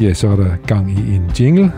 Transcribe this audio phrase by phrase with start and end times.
[0.00, 1.72] Ja, så er der gang i en jingle.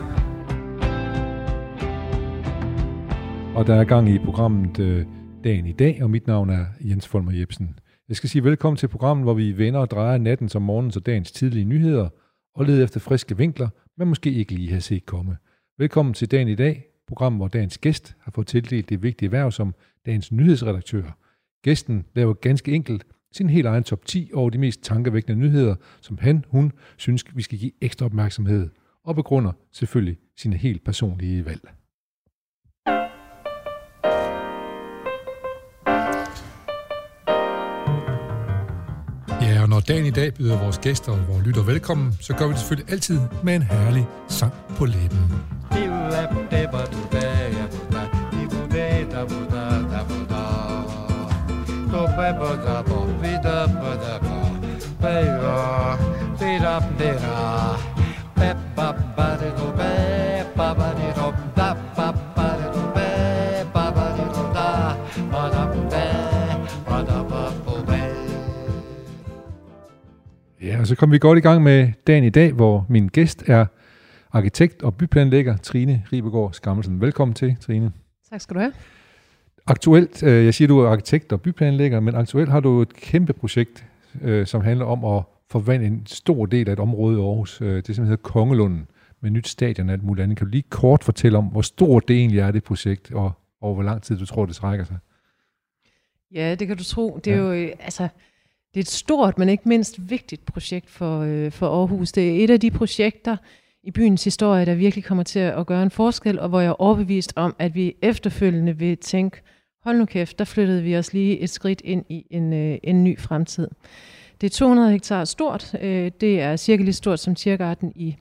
[3.54, 5.06] Og der er gang i programmet øh,
[5.44, 7.78] Dagen i dag, og mit navn er Jens Folmer Jebsen.
[8.08, 11.06] Jeg skal sige velkommen til programmet, hvor vi vender og drejer natten som morgens og
[11.06, 12.08] dagens tidlige nyheder,
[12.54, 13.68] og leder efter friske vinkler,
[13.98, 15.36] man måske ikke lige har set komme.
[15.78, 19.50] Velkommen til Dagen i dag, programmet, hvor dagens gæst har fået tildelt det vigtige værv
[19.50, 19.74] som
[20.06, 21.02] dagens nyhedsredaktør.
[21.62, 26.18] Gæsten laver ganske enkelt sin helt egen top 10 over de mest tankevækkende nyheder, som
[26.18, 28.68] han, hun, synes, vi skal give ekstra opmærksomhed,
[29.04, 31.60] og begrunder selvfølgelig sine helt personlige valg.
[39.42, 42.46] Ja, og når dagen i dag byder vores gæster og vores lytter velkommen, så gør
[42.46, 45.18] vi det selvfølgelig altid med en herlig sang på læben.
[70.62, 73.42] Ja, og så kom vi godt i gang med dagen i dag, hvor min gæst
[73.46, 73.66] er
[74.32, 77.00] arkitekt og byplanlægger Trine Ribegaard Skammelsen.
[77.00, 77.92] Velkommen til, Trine.
[78.30, 78.72] Tak skal du have.
[79.66, 83.32] Aktuelt, øh, jeg siger, du er arkitekt og byplanlægger, men aktuelt har du et kæmpe
[83.32, 83.86] projekt,
[84.22, 87.60] øh, som handler om at forvandle en stor del af et område i Aarhus.
[87.60, 88.86] Øh, det som hedder Kongelunden,
[89.20, 90.38] med nyt stadion og alt muligt andet.
[90.38, 93.74] Kan du lige kort fortælle om, hvor stort det egentlig er, det projekt, og over
[93.74, 94.98] hvor lang tid du tror, det trækker sig?
[96.34, 97.20] Ja, det kan du tro.
[97.24, 97.42] Det er ja.
[97.42, 98.02] jo, øh, altså,
[98.74, 102.12] det er et stort, men ikke mindst vigtigt projekt for, øh, for Aarhus.
[102.12, 103.36] Det er et af de projekter
[103.82, 106.82] i byens historie, der virkelig kommer til at gøre en forskel, og hvor jeg er
[106.82, 109.42] overbevist om, at vi efterfølgende vil tænke,
[109.84, 113.04] hold nu kæft, der flyttede vi os lige et skridt ind i en, øh, en
[113.04, 113.68] ny fremtid.
[114.40, 115.74] Det er 200 hektar stort.
[115.80, 118.16] Øh, det er cirka lige stort som Tiergarten i,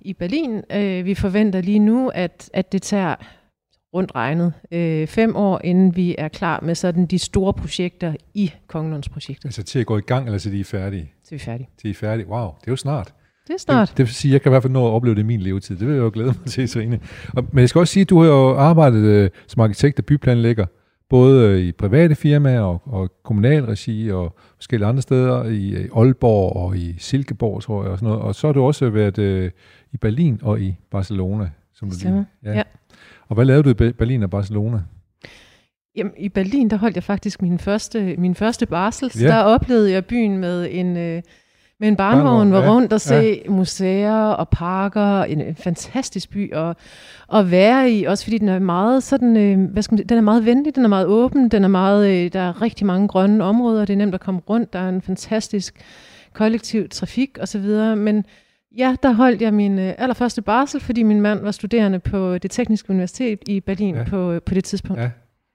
[0.00, 0.62] i Berlin.
[0.72, 3.14] Øh, vi forventer lige nu, at, at det tager
[3.94, 8.52] rundt regnet øh, fem år, inden vi er klar med sådan de store projekter i
[8.66, 9.44] Kongelundsprojektet.
[9.44, 11.12] Altså til at gå i gang, eller til de er færdige?
[11.24, 11.68] Til vi er færdige.
[11.78, 12.26] Til I er færdige.
[12.26, 13.14] Wow, det er jo snart.
[13.48, 13.88] Det er snart.
[13.88, 15.24] Det, det vil sige, at jeg kan i hvert fald nå at opleve det i
[15.24, 15.76] min levetid.
[15.76, 17.00] Det vil jeg jo glæde mig til.
[17.36, 20.04] Og, men jeg skal også sige, at du har jo arbejdet øh, som arkitekt og
[20.04, 20.66] byplanlægger,
[21.08, 26.56] både øh, i private firmaer og, og kommunalregi og forskellige andre steder, i, i Aalborg
[26.56, 28.22] og i Silkeborg, tror jeg, og sådan noget.
[28.22, 29.50] Og så har du også været øh,
[29.92, 31.50] i Berlin og i Barcelona.
[31.74, 32.62] Som du lige, Ja.
[33.28, 34.80] Og hvad lavede du i Be- Berlin og Barcelona?
[35.96, 39.10] Jamen, I Berlin, der holdt jeg faktisk min første, min første barsel.
[39.20, 39.26] Ja.
[39.26, 41.22] der oplevede jeg byen med en, øh,
[41.82, 45.22] med en barnevogn, var ja, rundt og se museer og parker.
[45.22, 46.76] En, en fantastisk by at,
[47.34, 50.18] at være i, også fordi den er meget sådan, øh, hvad skal man, sige, den
[50.18, 53.08] er meget venlig, den er meget åben, den er meget, øh, der er rigtig mange
[53.08, 55.80] grønne områder, det er nemt at komme rundt, der er en fantastisk
[56.32, 57.66] kollektiv trafik osv.,
[57.96, 58.24] men
[58.78, 62.50] Ja, der holdt jeg min øh, allerførste barsel, fordi min mand var studerende på det
[62.50, 64.00] tekniske universitet i Berlin Ja.
[64.00, 64.08] ja.
[64.08, 65.02] på, på det tidspunkt.
[65.02, 65.10] Ja.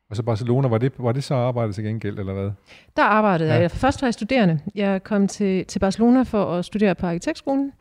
[0.09, 2.51] Og så Barcelona, var det, var det så arbejdet til gengæld, eller hvad?
[2.97, 3.59] Der arbejdede Ja.
[3.59, 3.71] jeg.
[3.71, 4.59] Først var jeg studerende.
[4.75, 7.71] Jeg kom til, til Barcelona for at studere på arkitektskolen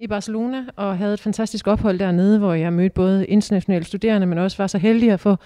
[0.00, 4.38] i Barcelona, og havde et fantastisk ophold dernede, hvor jeg mødte både internationale studerende, men
[4.38, 5.36] også var så heldig at få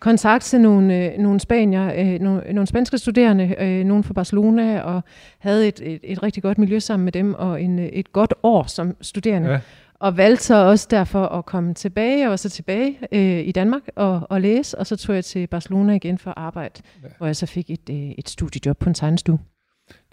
[0.00, 4.80] kontakt til nogle, øh, nogle spanier, øh, nogle, nogle spanske studerende, øh, nogle fra Barcelona,
[4.82, 5.02] og
[5.38, 8.34] havde et, et, et rigtig godt miljø sammen med dem, og en, øh, et godt
[8.42, 9.50] år som studerende.
[9.50, 9.58] Ja.
[10.00, 12.20] Og valgte så også derfor at komme tilbage.
[12.20, 15.46] Jeg var så tilbage øh, i Danmark og, og læse, og så tog jeg til
[15.46, 17.08] Barcelona igen for at arbejde, Ja.
[17.18, 19.38] hvor jeg så fik et, øh, et studiejob på en tegnestue.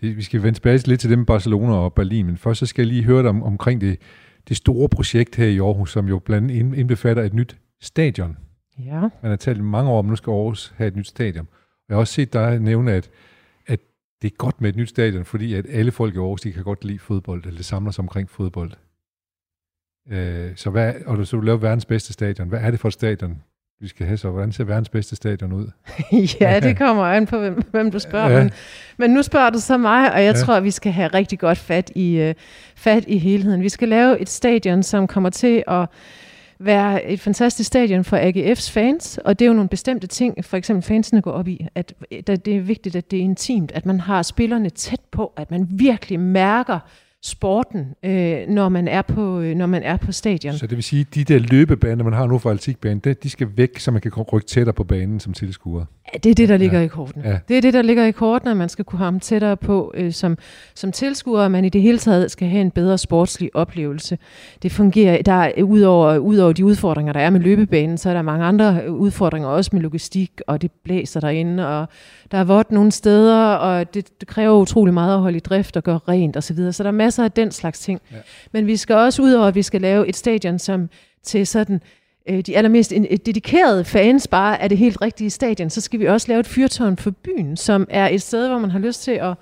[0.02, 2.66] Det, vi skal vende tilbage lidt til det med Barcelona og Berlin, men først så
[2.66, 3.98] skal jeg lige høre dig om, omkring det,
[4.48, 8.38] det store projekt her i Aarhus, som jo blandt andet ind- indbefatter et nyt stadion.
[8.86, 9.00] Ja.
[9.02, 11.48] Man har talt mange år om, at nu skal Aarhus have et nyt stadion.
[11.90, 13.09] Jeg har også set dig nævne, at,
[13.68, 13.80] at
[14.22, 16.64] det er godt med et nyt stadion, fordi at alle folk i Aarhus, de kan
[16.64, 18.72] godt lide fodbold, eller samler sig omkring fodbold.
[20.12, 22.47] Øh, så hvad, og du, så du laver verdens bedste stadion.
[22.50, 23.41] Hvad er det for et stadion,
[23.81, 24.29] vi skal have så?
[24.29, 25.68] Hvordan ser verdens bedste stadion ud?
[26.41, 28.29] ja, det kommer an på, hvem, hvem du spørger.
[28.29, 28.44] Ja.
[28.44, 28.51] Men,
[28.97, 30.40] men nu spørger du så mig, og jeg Ja.
[30.41, 32.34] tror, at vi skal have rigtig godt fat i, uh,
[32.75, 33.62] fat i helheden.
[33.62, 35.89] Vi skal lave et stadion, som kommer til at
[36.60, 40.57] være et fantastisk stadion for AGF's fans, og det er jo nogle bestemte ting, for
[40.57, 41.94] eksempel fansene går op i, at
[42.27, 45.68] det er vigtigt, at det er intimt, at man har spillerne tæt på, at man
[45.71, 46.80] virkelig mærker
[47.27, 50.53] sporten, øh, når, man er på, øh, når man er på stadion.
[50.53, 53.29] Så det vil sige, at de der løbebaner, man har nu for atletikbanen, det- de
[53.29, 55.85] skal væk, så man kan rykke tættere på banen som tilskuer.
[56.13, 56.85] Ja, det er det, der ligger ja.
[56.85, 57.24] i kortene.
[57.29, 57.38] Ja.
[57.47, 60.12] Det er det, der ligger i kortene, at man skal kunne ham tættere på øh,
[60.13, 60.38] som,
[60.75, 64.18] som tilskuer, og man i det hele taget skal have en bedre sportslig oplevelse.
[64.63, 68.21] Det fungerer, der er udover, udover de udfordringer, der er med løbebanen, så er der
[68.21, 71.88] mange andre øh, udfordringer, også med logistik, og det blæser derinde, og
[72.31, 75.77] der er vådt nogle steder, og det, det kræver utrolig meget at holde i drift
[75.77, 76.56] og gøre rent osv.
[76.57, 78.02] Så, så der er masser masser af den slags ting.
[78.12, 78.18] Ja.
[78.52, 80.90] Men vi skal også ud over, at vi skal lave et stadion, som
[81.24, 81.81] til sådan
[82.30, 82.94] øh, de allermest
[83.25, 86.98] dedikerede fans bare er det helt rigtige stadion, så skal vi også lave et fyrtårn
[86.98, 89.34] for byen, som er et sted, hvor man har lyst til at,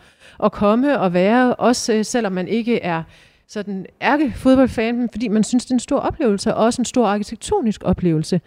[0.43, 3.03] at komme og være, også øh, selvom man ikke er
[3.47, 7.07] sådan ærke fodboldfan, fordi man synes, det er en stor oplevelse, og også en stor
[7.07, 8.41] arkitektonisk oplevelse.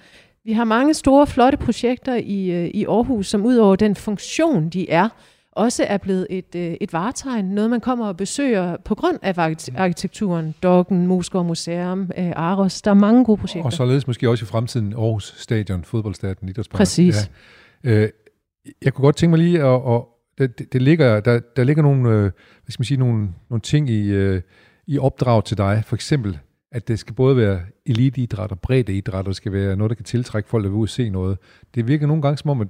[0.44, 4.68] Vi har mange store, flotte projekter i, øh, i Aarhus, som ud over den funktion,
[4.68, 5.08] de er,
[5.58, 7.44] også er blevet et, øh, et varetegn.
[7.44, 9.38] Noget, man kommer og besøger på grund af
[9.76, 10.54] arkitekturen.
[10.62, 12.82] Dokken, Moskov Museum, øh, Aros.
[12.82, 13.64] Der er mange gode projekter.
[13.64, 16.78] Og således måske også i fremtiden Aarhus Stadion, fodboldstadion, Idrætspark.
[16.78, 17.30] Præcis.
[17.84, 17.90] Ja.
[17.90, 18.08] Øh,
[18.84, 19.80] jeg kunne godt tænke mig lige at...
[20.38, 22.30] at det, det ligger, der, der ligger nogle, hvad
[22.68, 24.12] skal man sige, nogle, nogle ting i,
[24.86, 25.82] i opdrag til dig.
[25.86, 26.38] For eksempel,
[26.72, 30.04] at det skal både være eliteidræt og breddeidræt, og det skal være noget, der kan
[30.04, 31.38] tiltrække folk, der vil ud og se noget.
[31.74, 32.68] Det virker nogle gange som om, at,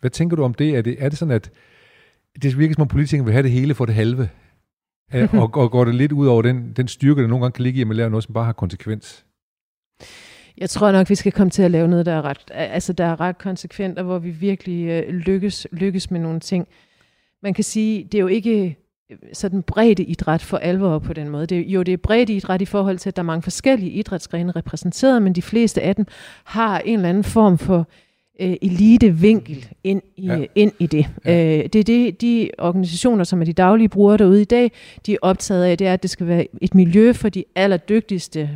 [0.00, 0.76] hvad tænker du om det?
[0.76, 1.50] Er det, er det sådan, at
[2.42, 4.28] det virker som om politikere vil have det hele for det halve,
[5.42, 7.78] og, og går det lidt ud over den, den styrke, der nogle gange kan ligge
[7.78, 9.24] i at man laver noget, som bare har konsekvens?
[10.58, 13.04] Jeg tror nok, vi skal komme til at lave noget, der er ret, altså der
[13.04, 16.68] er ret konsekvent, og hvor vi virkelig øh, lykkes, lykkes med nogle ting.
[17.42, 18.76] Man kan sige, det er jo ikke
[19.10, 21.46] øh, sådan bredde idræt for alvor på den måde.
[21.46, 24.52] Det, jo, det er bredde idræt i forhold til, at der er mange forskellige idrætsgrene
[24.52, 26.06] repræsenteret, men de fleste af dem
[26.44, 27.84] har en eller anden form for øh,
[28.40, 30.44] elite-vinkel ind i, ja.
[30.54, 31.06] ind i det.
[31.24, 31.58] Ja.
[31.58, 34.72] Øh, det er det, de organisationer, som er de daglige brugere derude i dag,
[35.06, 38.50] de er optaget af, det er, at det skal være et miljø for de allerdygtigste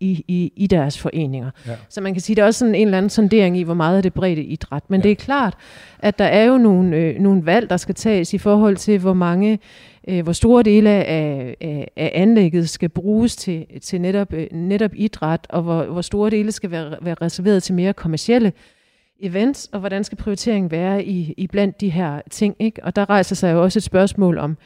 [0.00, 1.50] i, i, i deres foreninger.
[1.66, 1.72] Ja.
[1.88, 3.74] Så man kan sige, at der er også sådan en eller anden sondering i, hvor
[3.74, 4.82] meget er det bredde idræt.
[4.88, 5.02] Men ja.
[5.02, 5.54] det er klart,
[5.98, 9.14] at der er jo nogle, øh, nogle valg, der skal tages i forhold til, hvor
[9.14, 9.58] mange
[10.08, 14.90] øh, hvor store dele af, af, af anlægget skal bruges til, til netop, øh, netop
[14.94, 18.52] idræt, og hvor, hvor store dele skal være, være reserveret til mere kommercielle
[19.24, 22.56] events, og hvordan skal prioriteringen være i, i blandt de her ting.
[22.58, 22.84] Ikke?
[22.84, 24.56] Og der rejser sig jo også et spørgsmål om,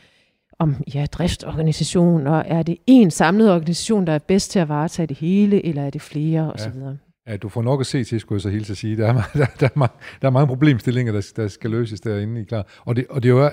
[0.59, 5.07] om ja, driftsorganisation, og er det en samlet organisation, der er bedst til at varetage
[5.07, 6.79] det hele, eller er det flere osv.?
[6.81, 6.93] Ja.
[7.29, 8.97] Ja, du får nok at se til, skulle jeg så hilse at sige.
[8.97, 12.41] Der er, der, der, er, mange, der er mange problemstillinger, der, der skal løses derinde.
[12.41, 12.67] I klar.
[12.85, 13.51] Og, det, og det er jo,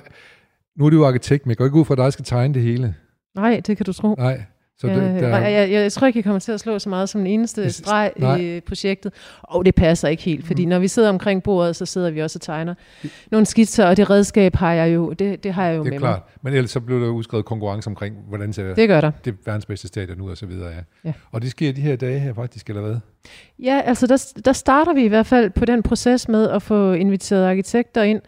[0.75, 2.53] nu er du jo arkitekt, men jeg går ikke ud fra, at dig skal tegne
[2.53, 2.95] det hele.
[3.35, 4.15] Nej, det kan du tro.
[4.15, 4.43] Nej,
[4.79, 5.37] så det, der...
[5.37, 7.71] jeg, jeg, jeg tror ikke, jeg kommer til at slå så meget som en eneste
[7.71, 8.39] streg Nej.
[8.39, 9.13] i projektet.
[9.41, 10.69] Og det passer ikke helt, fordi mm.
[10.69, 12.75] når vi sidder omkring bordet, så sidder vi også og tegner
[13.31, 15.91] nogle skitser, og det redskab har jeg jo, det, det har jeg jo det er
[15.91, 16.19] med klart.
[16.19, 16.39] mig.
[16.41, 19.11] Men ellers så blev der udskrevet konkurrence omkring, hvordan ser det gør der.
[19.25, 20.69] det verdens bedste stadion ud og så videre.
[20.69, 20.81] Ja.
[21.03, 21.13] ja.
[21.31, 22.95] Og det sker de her dage her faktisk, eller hvad?
[23.59, 26.93] Ja, altså der, der starter vi i hvert fald på den proces med at få
[26.93, 28.21] inviteret arkitekter ind.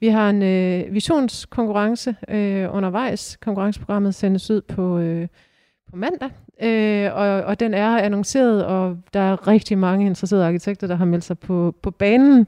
[0.00, 3.38] Vi har en øh, visionskonkurrence øh, undervejs.
[3.42, 4.98] Konkurrenceprogrammet sendes ud på...
[4.98, 5.28] Øh,
[5.92, 6.30] på mandag,
[6.62, 11.04] øh, og, og den er annonceret, og der er rigtig mange interesserede arkitekter, der har
[11.04, 12.46] meldt sig på, på banen,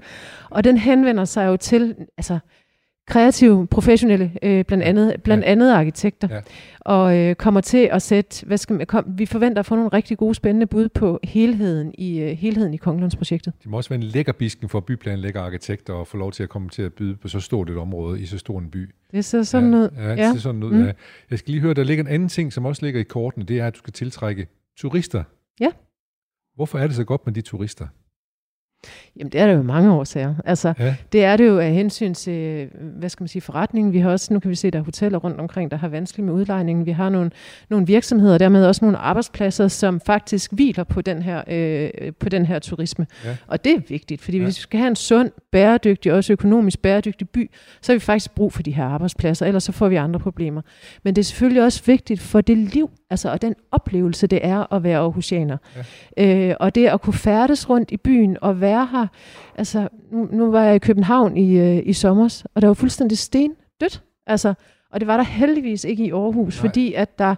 [0.50, 2.38] og den henvender sig jo til, altså
[3.06, 5.50] kreative, professionelle, øh, blandt andet, blandt ja.
[5.50, 6.40] andet arkitekter, ja.
[6.80, 9.88] og øh, kommer til at sætte, hvad skal man, kom, vi forventer at få nogle
[9.88, 13.52] rigtig gode, spændende bud på helheden i øh, helheden i Kongelandsprojektet.
[13.62, 16.48] Det må også være en lækker bisken for byplanlægger arkitekter at få lov til at
[16.48, 18.94] komme til at byde på så stort et område i så stor en by.
[19.12, 19.88] Det ser sådan ja, ud.
[19.96, 20.32] Ja, det ja.
[20.32, 20.84] ser sådan ud, mm.
[20.84, 20.92] ja.
[21.30, 23.58] Jeg skal lige høre, der ligger en anden ting, som også ligger i kortene, det
[23.58, 24.46] er, at du skal tiltrække
[24.76, 25.24] turister.
[25.60, 25.70] Ja.
[26.54, 27.86] Hvorfor er det så godt med de turister?
[29.16, 30.34] Jamen det er det jo mange årsager.
[30.44, 30.94] Altså, ja.
[31.12, 33.92] det er det jo af hensyn til, hvad skal man sige, forretningen.
[33.92, 36.26] Vi har også, nu kan vi se, der er hoteller rundt omkring, der har vanskeligt
[36.26, 36.86] med udlejningen.
[36.86, 37.30] Vi har nogle,
[37.68, 42.46] nogle virksomheder, dermed også nogle arbejdspladser, som faktisk hviler på den her, øh, på den
[42.46, 43.06] her turisme.
[43.24, 43.36] Ja.
[43.46, 44.44] Og det er vigtigt, fordi ja.
[44.44, 48.34] hvis vi skal have en sund, bæredygtig, også økonomisk bæredygtig by, så har vi faktisk
[48.34, 50.62] brug for de her arbejdspladser, ellers så får vi andre problemer.
[51.02, 54.72] Men det er selvfølgelig også vigtigt for det liv, altså og den oplevelse, det er
[54.72, 55.56] at være Aarhusianer.
[56.16, 56.48] Ja.
[56.50, 59.06] Øh, og det at kunne færdes rundt i byen og være her.
[59.58, 63.18] Altså, nu, nu var jeg i København i, øh, i sommer, og der var fuldstændig
[63.18, 64.02] sten dødt.
[64.26, 64.54] Altså,
[64.92, 66.60] og det var der heldigvis ikke i Aarhus, Nej.
[66.68, 67.34] fordi at der,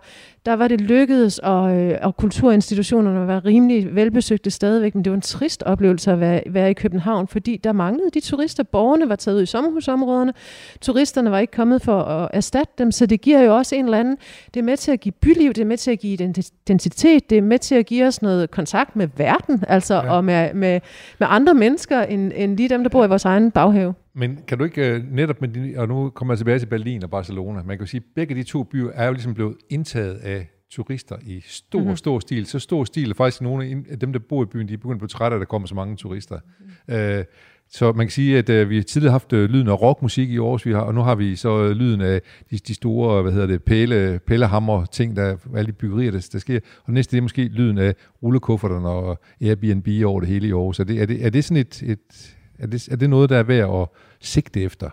[0.47, 5.17] der var det lykkedes, og, øh, og kulturinstitutionerne var rimelig velbesøgte stadigvæk, men det var
[5.17, 8.63] en trist oplevelse at være, være i København, fordi der manglede de turister.
[8.63, 10.33] Borgerne var taget ud i sommerhusområderne,
[10.81, 13.99] turisterne var ikke kommet for at erstatte dem, så det giver jo også en eller
[13.99, 14.17] anden,
[14.55, 17.39] det er med til at give byliv, det er med til at give identitet, det
[17.39, 20.13] er med til at give os noget kontakt med verden, altså ja.
[20.13, 20.81] og med, med,
[21.19, 23.95] med andre mennesker, end, end lige dem, der bor i vores egen baghave.
[24.19, 27.05] Men kan du ikke uh, netop med de, og nu kommer jeg tilbage til Berlin
[27.05, 30.15] og Barcelona, man kan sige, at begge de to byer er jo ligesom blevet indtaget
[30.15, 30.36] af
[30.71, 31.97] turister i stor, mm-hmm.
[31.97, 32.47] stor stil.
[32.47, 34.95] Så stor stil, at faktisk nogle af dem, der bor i byen, de er begyndt
[34.95, 36.39] at blive trætte, at der kommer så mange turister.
[36.89, 37.19] Mm-hmm.
[37.19, 37.25] Uh,
[37.69, 40.39] så man kan sige, at uh, vi har tidligere haft uh, lyden af rockmusik i
[40.39, 42.21] Aarhus, vi har, og nu har vi så uh, lyden af
[42.51, 46.39] de, de store, hvad hedder det, pæle, pælehammer ting, der alle de byggerier, der, der
[46.39, 46.61] sker.
[46.85, 50.81] Og næste det er måske lyden af rullekufferterne og Airbnb over det hele i Aarhus.
[50.81, 53.37] Er det, er det, er det sådan et, et er det, er det noget, der
[53.37, 53.89] er værd at
[54.21, 54.91] sigte efter?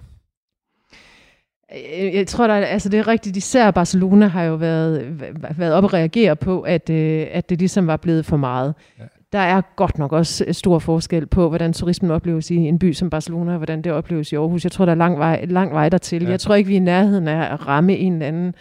[1.73, 5.21] Øh, jeg tror, der, altså det er rigtigt, især Barcelona har jo været,
[5.57, 8.73] været op og reagere på, at, øh, at det ligesom var blevet for meget.
[8.99, 9.03] Ja.
[9.33, 13.09] Der er godt nok også stor forskel på, hvordan turismen opleves i en by som
[13.09, 14.63] Barcelona, og hvordan det opleves i Aarhus.
[14.63, 16.23] Jeg tror, der er lang vej, lang vej dertil.
[16.23, 16.29] Ja.
[16.29, 18.55] Jeg tror ikke, vi er i nærheden af at ramme en eller anden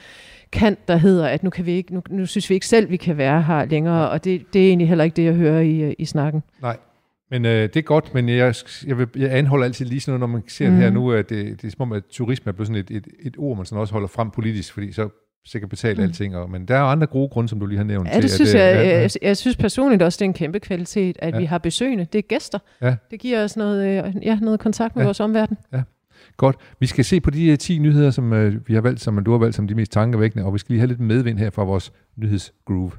[0.52, 2.96] kant, der hedder, at nu, kan vi ikke, nu, nu synes vi ikke selv, vi
[2.96, 5.94] kan være her længere, og det, det er egentlig heller ikke det, jeg hører i,
[5.98, 6.42] i snakken.
[6.62, 6.76] Nej,
[7.32, 8.54] men øh, det er godt, men jeg,
[8.86, 10.74] jeg, vil, jeg anholder altid lige sådan noget, når man ser mm.
[10.74, 11.00] det her mhm.
[11.00, 13.34] nu, at det, det er som om, at turisme er blevet sådan et, et, et
[13.38, 15.08] ord, man sådan også holder frem politisk, fordi så
[15.44, 16.02] sikkert betale mm.
[16.02, 16.36] alting.
[16.36, 18.08] Og, men der er andre gode grunde, som du lige har nævnt.
[18.08, 19.00] Ja, det til, synes at, jeg, ja, ja.
[19.00, 21.38] jeg, jeg synes personligt også, det er en kæmpe kvalitet, at ja.
[21.38, 22.06] vi har besøgende.
[22.12, 22.58] Det er gæster.
[22.82, 22.96] Ja.
[23.10, 25.06] Det giver os noget, øh, ja, noget kontakt med ja.
[25.06, 25.56] vores omverden.
[25.72, 25.82] Ja.
[26.36, 26.56] Godt.
[26.80, 29.30] Vi skal se på de 10 øh, nyheder, som uh, vi har valgt, som du
[29.30, 31.64] har valgt som de mest tankevækkende, og vi skal lige have lidt medvind her fra
[31.64, 32.92] vores nyhedsgroove.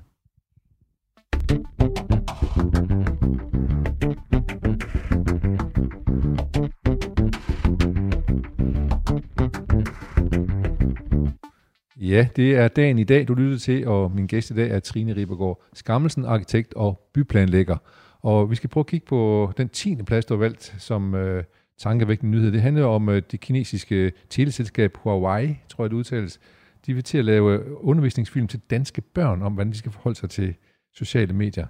[12.04, 14.80] Ja, det er dagen i dag, du lytter til, og min gæst i dag er
[14.80, 17.78] Trine Ribergaard, Skammelsen, arkitekt og byplanlægger.
[18.22, 19.96] Og vi skal prøve at kigge på den 10.
[19.96, 21.44] plads, du har valgt som øh,
[21.80, 22.52] tankevækkende nyhed.
[22.52, 26.40] Det handler om øh, det kinesiske teleselskab Huawei, tror jeg det udtales.
[26.86, 30.20] De vil til at lave øh, undervisningsfilm til danske børn om, hvordan de skal forholde
[30.20, 30.56] sig til
[30.96, 31.68] sociale medier.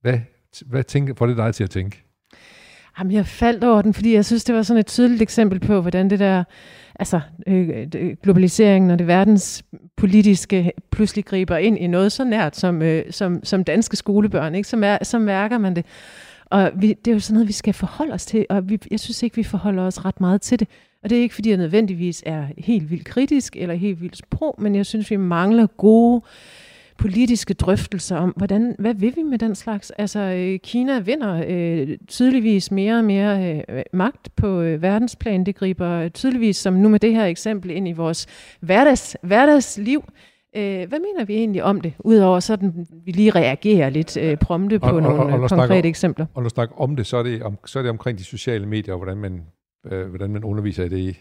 [0.00, 0.18] Hvad,
[0.66, 2.04] hvad tænker, får det dig til at tænke?
[2.98, 5.80] Jamen, jeg faldt over den, fordi jeg synes, det var sådan et tydeligt eksempel på,
[5.80, 6.44] hvordan det der,
[6.98, 12.82] altså øh, øh, globaliseringen og det verdenspolitiske pludselig griber ind i noget så nært som,
[12.82, 14.68] øh, som, som danske skolebørn, ikke?
[14.68, 15.86] Så, mær- så mærker man det.
[16.46, 19.00] Og vi, det er jo sådan noget, vi skal forholde os til, og vi, jeg
[19.00, 20.68] synes ikke, vi forholder os ret meget til det.
[21.02, 24.54] Og det er ikke, fordi jeg nødvendigvis er helt vildt kritisk eller helt vildt pro,
[24.58, 26.22] men jeg synes, vi mangler gode
[26.98, 29.90] politiske drøftelser om, hvordan, hvad vil vi med den slags?
[29.90, 35.46] Altså, øh, Kina vinder øh, tydeligvis mere og mere øh, magt på øh, verdensplan.
[35.46, 38.26] Det griber tydeligvis, som nu med det her eksempel, ind i vores
[38.60, 40.04] hverdags, hverdagsliv.
[40.56, 44.78] Øh, hvad mener vi egentlig om det, udover sådan, vi lige reagerer lidt øh, prompte
[44.78, 46.26] på og, nogle og, og, og konkrete snakker, eksempler?
[46.34, 48.24] Og når du snakker om det, så er det, om, så er det omkring de
[48.24, 49.42] sociale medier, og hvordan man,
[49.92, 51.18] øh, hvordan man underviser i det i,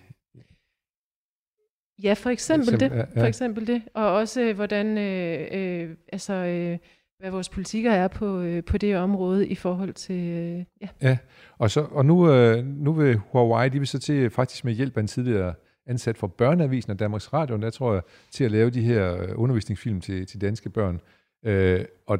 [2.04, 2.98] Ja, for eksempel, for eksempel det.
[2.98, 3.22] Ja, ja.
[3.22, 3.82] For eksempel det.
[3.94, 6.78] Og også øh, hvordan, øh, øh, altså, øh,
[7.20, 10.88] hvad vores politikker er på, øh, på det område i forhold til, øh, ja.
[11.02, 11.18] Ja,
[11.58, 14.98] og, så, og nu, øh, nu vil Huawei, de vil så til faktisk med hjælp
[14.98, 15.54] af en tidligere
[15.88, 19.30] ansat for Børneavisen og Danmarks Radio, der tror jeg, til at lave de her øh,
[19.36, 21.00] undervisningsfilm til, til danske børn.
[21.46, 22.18] Øh, og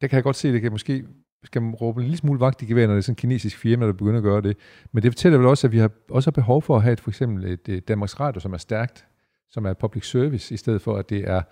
[0.00, 1.04] der kan jeg godt se, det kan måske
[1.46, 3.58] skal man råbe en lille smule vagt i gevær, når det er sådan en kinesisk
[3.58, 4.56] firma, der begynder at gøre det.
[4.92, 7.00] Men det fortæller vel også, at vi har også har behov for at have et,
[7.00, 9.06] for eksempel et, et Danmarks Radio, som er stærkt,
[9.50, 11.42] som er public service, i stedet for at det er,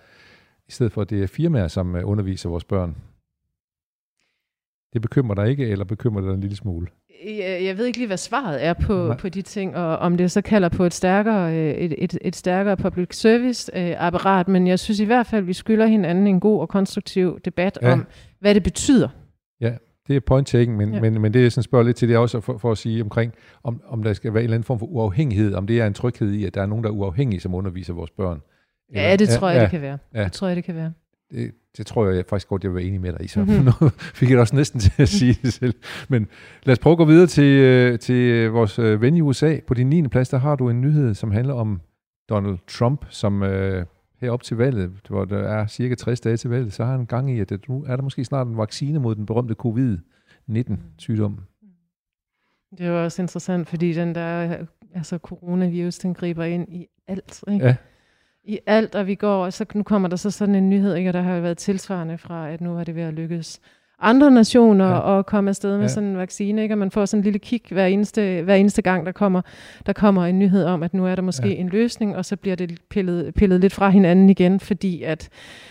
[0.67, 2.95] i stedet for at det er firmaer, som øh, underviser vores børn.
[4.93, 6.87] Det bekymrer dig ikke, eller bekymrer dig en lille smule?
[7.25, 10.31] Jeg, jeg ved ikke lige, hvad svaret er på, på de ting, og om det
[10.31, 14.67] så kalder på et stærkere, øh, et, et, et stærkere public service øh, apparat, men
[14.67, 17.91] jeg synes i hvert fald, vi skylder hinanden en god og konstruktiv debat ja.
[17.91, 18.05] om,
[18.39, 19.09] hvad det betyder
[19.61, 19.73] Ja,
[20.07, 21.01] det er point taken, men, ja.
[21.01, 23.01] men, men det jeg sådan spørger lidt til, det er også for, for at sige
[23.03, 23.33] omkring,
[23.63, 25.93] om, om der skal være en eller anden form for uafhængighed, om det er en
[25.93, 28.41] tryghed i, at der er nogen, der er uafhængige, som underviser vores børn.
[28.89, 29.97] Eller, ja, det tror jeg, ja, det kan være.
[30.13, 30.23] Ja.
[30.23, 30.93] Det tror jeg, det kan være.
[31.31, 33.65] Det, det tror jeg faktisk godt, jeg vil være enig med dig i, så mm-hmm.
[33.65, 33.71] nu
[34.19, 35.73] fik jeg også næsten til at sige det selv.
[36.09, 36.27] Men
[36.63, 39.59] lad os prøve at gå videre til, øh, til vores øh, ven i USA.
[39.67, 40.07] På din 9.
[40.07, 41.81] plads, der har du en nyhed, som handler om
[42.29, 43.85] Donald Trump, som øh,
[44.23, 47.31] op til valget, hvor der er cirka 60 dage til valget, så har han gang
[47.31, 51.39] i, at nu er der måske snart en vaccine mod den berømte covid-19-sygdom.
[52.71, 54.57] Det er jo også interessant, fordi den der
[54.95, 57.43] altså coronavirus, den griber ind i alt.
[57.47, 57.65] Ikke?
[57.65, 57.75] Ja.
[58.43, 61.09] I alt, og vi går, og så nu kommer der så sådan en nyhed, ikke?
[61.09, 63.61] og der har været tilsvarende fra, at nu har det ved at lykkes
[64.01, 65.19] andre nationer ja.
[65.19, 65.87] at komme afsted med ja.
[65.87, 66.73] sådan en vaccine, ikke?
[66.73, 69.41] og man får sådan en lille kig hver eneste, hver eneste gang, der kommer,
[69.85, 71.55] der kommer en nyhed om, at nu er der måske ja.
[71.55, 75.29] en løsning, og så bliver det pillet, pillet lidt fra hinanden igen, fordi at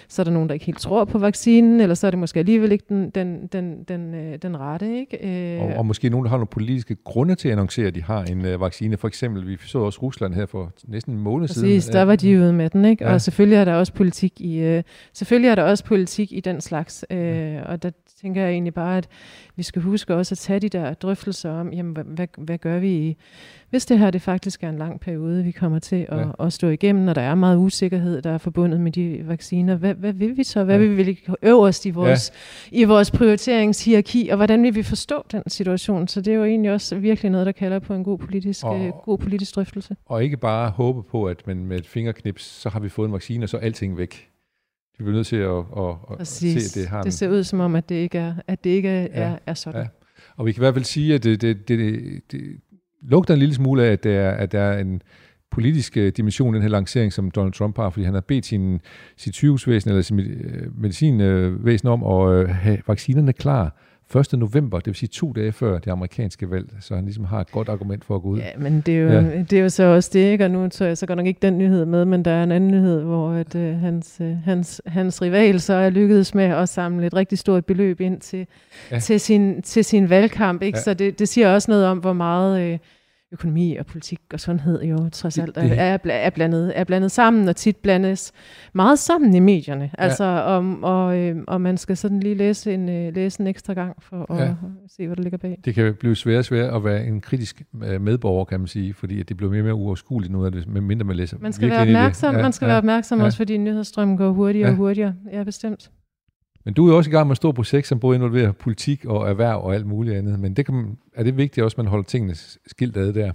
[0.09, 2.38] så er der nogen, der ikke helt tror på vaccinen, eller så er det måske
[2.38, 4.99] alligevel ikke den, den, den, den, øh, den rette.
[4.99, 5.57] Ikke?
[5.57, 5.62] Øh.
[5.62, 8.25] Og, og måske nogen, der har nogle politiske grunde til at annoncere, at de har
[8.25, 8.97] en uh, vaccine.
[8.97, 11.76] For eksempel, vi så også Rusland her for næsten en måned Præcis, siden.
[11.76, 12.85] Præcis, der var de ude med den.
[12.85, 13.04] Ikke?
[13.04, 13.12] Ja.
[13.12, 16.61] Og selvfølgelig er der også politik i, uh, selvfølgelig er der også politik i den
[16.61, 17.04] slags.
[17.11, 17.62] Uh, ja.
[17.62, 17.90] Og der
[18.25, 19.09] tænker jeg egentlig bare, at
[19.57, 22.78] vi skal huske også at tage de der drøftelser om, jamen, hvad, hvad, hvad gør
[22.78, 23.16] vi i
[23.75, 26.47] hvis det her det faktisk er en lang periode, vi kommer til at, ja.
[26.47, 29.95] at stå igennem, og der er meget usikkerhed, der er forbundet med de vacciner, hvad,
[29.95, 30.64] hvad vil vi så?
[30.64, 30.78] Hvad ja.
[30.78, 32.33] vil vi ligge øverst i vores,
[32.73, 32.78] ja.
[32.81, 36.09] i vores prioriteringshierarki, og hvordan vil vi forstå den situation?
[36.09, 38.87] Så det er jo egentlig også virkelig noget, der kalder på en god politisk, og,
[38.87, 39.97] øh, god politisk drøftelse.
[40.07, 43.12] Og ikke bare håbe på, at man med et fingerknips, så har vi fået en
[43.12, 44.33] vaccine, og så er alting væk.
[44.98, 47.60] Vi bliver nødt til at, at, at se, at det har Det ser ud som
[47.60, 49.08] om, at det ikke er, at det ikke er, ja.
[49.14, 49.80] er, er sådan.
[49.80, 49.86] Ja.
[50.36, 52.00] Og vi kan i hvert fald sige, at det, det, det,
[52.32, 52.60] det,
[53.02, 55.02] lugter en lille smule af, at der, at der er en
[55.50, 58.80] politiske dimension, den her lancering, som Donald Trump har, fordi han har bedt sin,
[59.16, 60.20] sit sygehusvæsen eller sin
[60.74, 63.76] medicinvæsen om at have vaccinerne klar
[64.21, 64.33] 1.
[64.33, 67.50] november, det vil sige to dage før det amerikanske valg, så han ligesom har et
[67.50, 68.38] godt argument for at gå ud.
[68.38, 69.42] Ja, men det er jo, ja.
[69.50, 70.44] det er jo så også det, ikke?
[70.44, 72.52] og nu tror jeg så godt nok ikke den nyhed med, men der er en
[72.52, 76.68] anden nyhed, hvor at, uh, hans, uh, hans, hans rival så er lykkedes med at
[76.68, 78.47] samle et rigtig stort beløb ind til,
[78.90, 78.99] ja.
[78.99, 80.62] til, sin, til sin valgkamp.
[80.62, 80.78] Ikke?
[80.78, 80.83] Ja.
[80.83, 82.73] Så det, det siger også noget om, hvor meget...
[82.73, 82.78] Uh,
[83.34, 87.48] økonomi og politik og sundhed jo trods alt er, er, er, blandet, er blandet sammen,
[87.48, 88.32] og tit blandes
[88.72, 89.90] meget sammen i medierne.
[89.98, 90.40] Altså, ja.
[90.40, 94.02] om, og, øh, og man skal sådan lige læse en, øh, læse en ekstra gang
[94.02, 94.54] for at ja.
[94.96, 95.58] se, hvad der ligger bag.
[95.64, 98.94] Det kan blive svært og svært at være en kritisk øh, medborger, kan man sige,
[98.94, 101.36] fordi det bliver mere og mere uoverskueligt nu, af det, mindre man læser.
[101.40, 103.24] Man skal være opmærksom, ja, man skal ja, være opmærksom ja.
[103.24, 104.72] også, fordi nyhedsstrømmen går hurtigere ja.
[104.72, 105.14] og hurtigere.
[105.32, 105.90] Ja, bestemt.
[106.64, 109.04] Men du er jo også i gang med et stort projekt, som både involverer politik
[109.04, 110.40] og erhverv og alt muligt andet.
[110.40, 112.35] Men det kan, er det vigtigt også, at man holder tingene
[112.66, 113.33] skilt ad der?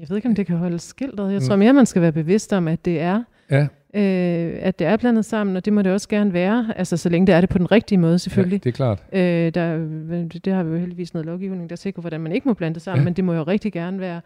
[0.00, 1.28] Jeg ved ikke, om det kan holde skilt ad.
[1.28, 1.46] Jeg mm.
[1.46, 3.62] tror mere, man skal være bevidst om, at det er ja.
[3.94, 6.74] øh, at det er blandet sammen, og det må det også gerne være.
[6.76, 8.60] Altså, så længe det er det på den rigtige måde, selvfølgelig.
[8.64, 9.04] Ja, det er klart.
[9.12, 12.54] Øh, der, det har vi jo heldigvis noget lovgivning, der sikrer, hvordan man ikke må
[12.54, 13.04] blande det sammen, ja.
[13.04, 14.20] men det må jo rigtig gerne være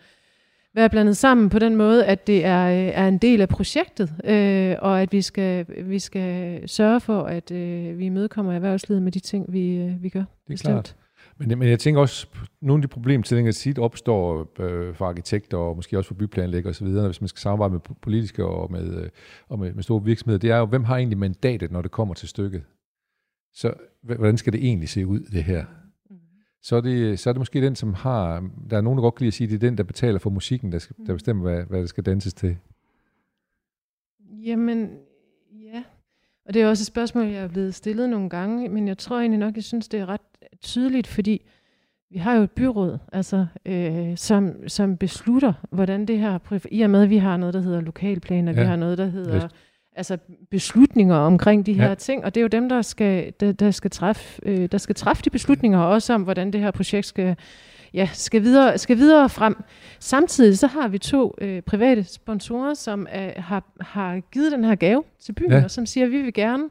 [0.75, 4.13] være blandet sammen på den måde, at det er, øh, er en del af projektet,
[4.25, 9.13] øh, og at vi skal, vi skal sørge for, at øh, vi imødekommer erhvervslivet med
[9.13, 10.21] de ting, vi, øh, vi gør.
[10.21, 10.73] Det er bestemt.
[10.73, 10.97] klart.
[11.39, 12.27] Men, men jeg tænker også,
[12.61, 16.87] nogle af de problemstillinger tit opstår øh, for arkitekter og måske også for byplanlægger osv.,
[16.87, 19.09] hvis man skal samarbejde med politikere og med, øh,
[19.49, 22.15] og med, med store virksomheder, det er jo, hvem har egentlig mandatet, når det kommer
[22.15, 22.63] til stykket?
[23.55, 23.73] Så
[24.03, 25.65] hvordan skal det egentlig se ud, det her?
[26.63, 28.51] Så er, det, så er det måske den, som har...
[28.71, 30.19] Der er nogen, der godt kan lide at sige, at det er den, der betaler
[30.19, 32.57] for musikken, der, skal, der bestemmer, hvad, hvad der skal danses til.
[34.45, 34.91] Jamen,
[35.53, 35.83] ja.
[36.45, 39.19] Og det er også et spørgsmål, jeg er blevet stillet nogle gange, men jeg tror
[39.19, 40.21] egentlig nok, jeg synes, det er ret
[40.61, 41.47] tydeligt, fordi
[42.11, 46.65] vi har jo et byråd, altså, øh, som, som beslutter, hvordan det her...
[46.71, 48.61] I og med, at vi har noget, der hedder lokalplaner, ja.
[48.61, 49.45] vi har noget, der hedder...
[49.45, 49.53] Yes
[50.01, 50.19] altså
[50.51, 51.95] beslutninger omkring de her ja.
[51.95, 54.95] ting, og det er jo dem, der skal, der, der skal, træffe, øh, der skal
[54.95, 57.37] træffe de beslutninger, også om, hvordan det her projekt skal,
[57.95, 59.57] ja, skal, videre, skal videre frem.
[59.99, 64.75] Samtidig så har vi to øh, private sponsorer, som øh, har, har givet den her
[64.75, 65.65] gave til byen, ja.
[65.65, 66.65] og som siger, at vi vil gerne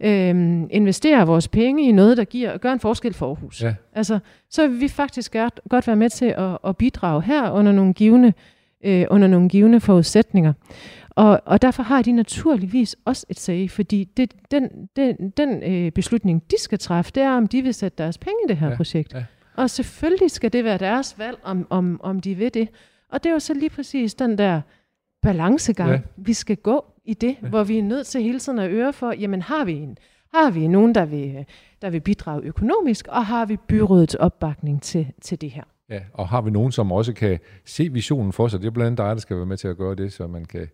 [0.00, 3.62] øh, investere vores penge i noget, der giver gør en forskel for Aarhus.
[3.62, 3.74] Ja.
[3.94, 4.18] Altså,
[4.50, 7.94] så vil vi faktisk godt, godt være med til at, at bidrage her under nogle
[7.94, 8.32] givende,
[8.84, 10.52] øh, under nogle givende forudsætninger.
[11.16, 15.92] Og, og derfor har de naturligvis også et sag, fordi det, den, den, den øh,
[15.92, 18.70] beslutning, de skal træffe, det er, om de vil sætte deres penge i det her
[18.70, 19.14] ja, projekt.
[19.14, 19.24] Ja.
[19.56, 22.68] Og selvfølgelig skal det være deres valg, om, om, om de vil det.
[23.10, 24.60] Og det er jo så lige præcis den der
[25.22, 26.00] balancegang, ja.
[26.16, 27.48] vi skal gå i det, ja.
[27.48, 29.98] hvor vi er nødt til hele tiden at øre for, jamen har vi en,
[30.34, 31.44] har vi nogen, der vil,
[31.82, 35.64] der vil bidrage økonomisk, og har vi byrådets opbakning til, til det her?
[35.90, 38.60] Ja, og har vi nogen, som også kan se visionen for sig?
[38.60, 40.44] Det er blandt andet dig, der skal være med til at gøre det, så man
[40.44, 40.68] kan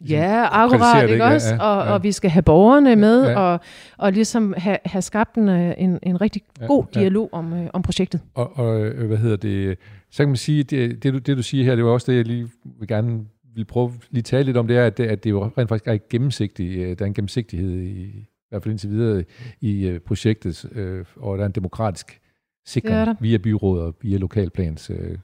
[0.00, 1.48] Ja, akkurat, ikke, ikke også?
[1.48, 1.92] Ja, ja, og, ja.
[1.92, 3.38] og vi skal have borgerne med, ja, ja.
[3.38, 3.60] Og,
[3.96, 7.00] og ligesom have, have skabt en, en, en rigtig ja, god ja.
[7.00, 8.20] dialog om, øh, om projektet.
[8.34, 9.78] Og, og øh, hvad hedder det,
[10.10, 12.18] så kan man sige, det, det, du, det du siger her, det var også det,
[12.18, 15.24] jeg lige vil gerne vil prøve lige tale lidt om, det er, at det, at
[15.24, 18.72] det jo rent faktisk er gennemsigtigt, øh, der er en gennemsigtighed i, i hvert fald
[18.72, 19.24] indtil videre
[19.60, 22.20] i projektet, øh, og der er en demokratisk
[22.66, 24.90] sikring via byrådet og via lokalplans.
[24.90, 25.18] Øh,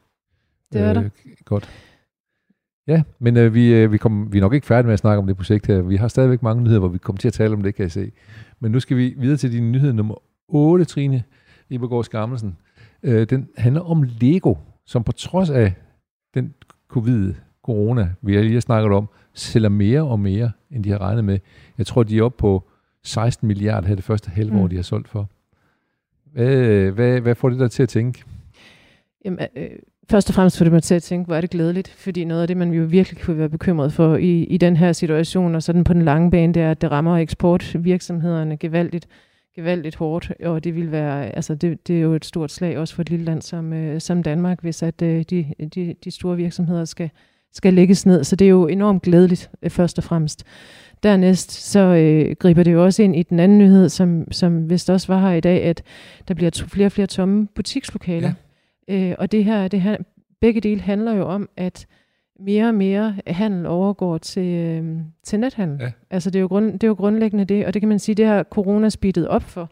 [0.73, 1.03] det er der.
[1.03, 1.11] Øh,
[1.45, 1.71] godt.
[2.87, 5.19] Ja, men øh, vi, øh, vi, kom, vi er nok ikke færdige med at snakke
[5.19, 5.83] om det projekt her.
[5.83, 7.93] Vi har stadigvæk mange nyheder, hvor vi kommer til at tale om det, kan jeg
[7.93, 8.13] se.
[8.61, 10.15] Men nu skal vi videre til din nyhed nummer
[10.49, 11.23] 8, Trine
[11.71, 12.57] Ibergaard Skammelsen.
[13.03, 14.55] Øh, den handler om Lego,
[14.87, 15.75] som på trods af
[16.35, 16.55] den
[16.89, 21.25] covid, corona, vi lige har snakket om, sælger mere og mere, end de har regnet
[21.25, 21.39] med.
[21.79, 22.69] Jeg tror, de er oppe på
[23.03, 24.69] 16 milliarder her det første halve år, mm.
[24.69, 25.29] de har solgt for.
[26.33, 28.25] Hvad, hvad, hvad får det der til at tænke?
[29.25, 29.71] Jamen, øh, øh,
[30.11, 32.43] Først og fremmest får det mig til at tænke, hvor er det glædeligt, fordi noget
[32.43, 35.63] af det, man jo virkelig kunne være bekymret for i, i den her situation, og
[35.63, 39.09] sådan på den lange bane, det er, at det rammer eksportvirksomhederne gevaldigt,
[39.55, 42.95] gevaldigt hårdt, og det vil være, altså det, det er jo et stort slag også
[42.95, 46.37] for et lille land som, øh, som Danmark, hvis at øh, de, de, de store
[46.37, 47.11] virksomheder skal,
[47.53, 48.25] skal lægges ned.
[48.25, 50.45] Så det er jo enormt glædeligt, øh, først og fremmest.
[51.03, 54.91] Dernæst så øh, griber det jo også ind i den anden nyhed, som, som vist
[54.91, 55.83] også var her i dag, at
[56.29, 58.29] der bliver to, flere og flere tomme butikslokaler.
[58.29, 58.35] Ja
[58.89, 59.97] Øh, og det her, det her,
[60.41, 61.87] begge dele handler jo om, at
[62.41, 65.79] mere og mere handel overgår til, øh, til nethandel.
[65.81, 65.91] Ja.
[66.11, 68.15] Altså det er, jo grund, det er jo grundlæggende det, og det kan man sige,
[68.15, 69.71] det har corona speedet op for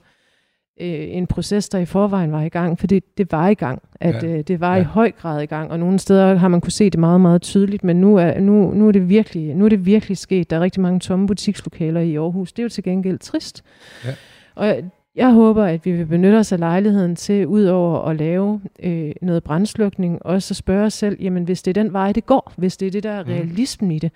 [0.80, 3.82] øh, en proces, der i forvejen var i gang, for det, det var i gang,
[4.00, 4.28] at ja.
[4.28, 4.80] øh, det var ja.
[4.80, 7.42] i høj grad i gang, og nogle steder har man kunne se det meget, meget
[7.42, 10.50] tydeligt, men nu er, nu, nu er, det, virkelig, nu er det virkelig sket.
[10.50, 12.52] Der er rigtig mange tomme butikslokaler i Aarhus.
[12.52, 13.64] Det er jo til gengæld trist.
[14.04, 14.10] Ja.
[14.54, 14.76] Og
[15.16, 19.42] Jeg håber, at vi vil benytte os af lejligheden til, udover at lave øh, noget
[19.44, 22.76] brændslukning, også at spørge os selv, jamen hvis det er den vej, det går, hvis
[22.76, 23.32] det er det, der er Mhm.
[23.32, 24.12] realismen i det,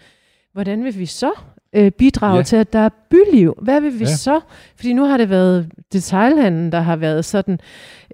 [0.53, 1.31] hvordan vil vi så
[1.73, 2.43] øh, bidrage Ja.
[2.43, 3.55] til, at der er byliv?
[3.63, 4.17] Hvad vil vi Ja.
[4.17, 4.41] så?
[4.77, 7.59] Fordi nu har det været detailhandlen, der har været sådan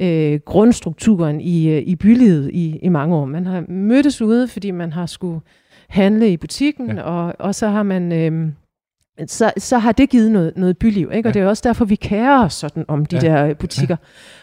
[0.01, 3.25] øh, grundstrukturen i, øh, i bylivet i, i mange år.
[3.25, 5.41] Man har mødtes ude, fordi man har skulle
[5.89, 7.03] handle i butikken, ja.
[7.03, 8.13] og, og så har man...
[8.13, 8.49] Øh,
[9.27, 11.29] så, så har det givet noget, noget byliv, ikke?
[11.29, 11.41] og Ja.
[11.41, 13.33] det er også derfor, vi kærer os sådan om de Ja.
[13.33, 13.39] ja.
[13.43, 13.97] der øh, butikker.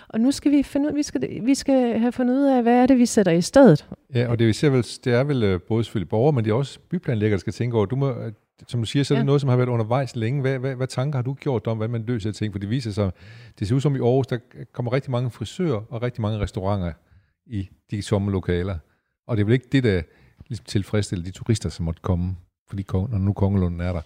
[0.10, 2.74] Og nu skal vi finde ud, vi skal, vi skal have fundet ud af, hvad
[2.74, 3.88] er det, vi sætter i stedet.
[4.16, 6.52] Ja, og det, vi ser vel, det er vel øh, både selvfølgelig borgere, men det
[6.52, 7.86] er også byplanlæggere, der skal tænke over.
[7.86, 8.32] Du må, øh,
[8.68, 9.26] som du siger, så er det Ja.
[9.26, 10.42] noget, som har været undervejs længe.
[10.42, 12.54] Hvad, hvad, hvad tanker har du gjort om, hvad man løser ting?
[12.54, 13.12] For det viser sig,
[13.60, 14.38] det ser ud som i Aarhus, der
[14.74, 16.92] kommer rigtig mange frisører og rigtig mange restauranter
[17.48, 18.78] i de tomme lokaler.
[19.28, 20.02] Og det er vel ikke det, der
[20.48, 22.36] ligesom tilfredsstiller de turister, som måtte komme,
[22.70, 24.02] fordi når nu Kongelunden er der.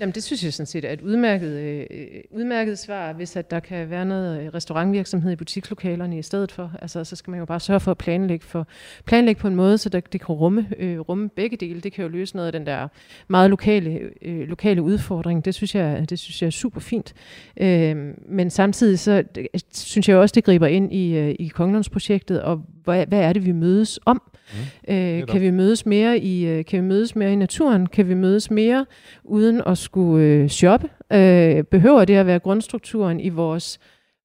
[0.00, 3.50] Jamen det synes jeg sådan set er et udmærket, øh, øh udmærket svar, hvis at
[3.50, 6.72] der kan være noget øh, restaurantvirksomhed i butikslokalerne i stedet for.
[6.82, 8.66] Altså så skal man jo bare sørge for at planlægge, for,
[9.04, 11.80] planlægge på en måde, så der, det kan rumme, øh, rumme begge dele.
[11.80, 12.88] Det kan jo løse noget af den der
[13.28, 15.44] meget lokale, øh, lokale udfordring.
[15.44, 17.14] Det synes, jeg, det synes jeg er super fint.
[17.56, 17.96] Øh,
[18.28, 22.62] men samtidig så det, synes jeg også, det griber ind i, øh, i Kongelundsprojektet, og
[22.84, 24.22] hvad, hvad er det, vi mødes om?
[24.52, 24.94] Mm.
[24.94, 27.86] Øh, kan vi mødes mere i øh, kan vi mødes mere i naturen?
[27.86, 28.86] Kan vi mødes mere
[29.24, 30.88] uden at skulle øh, shoppe?
[31.12, 33.78] Øh, behøver det at være grundstrukturen i vores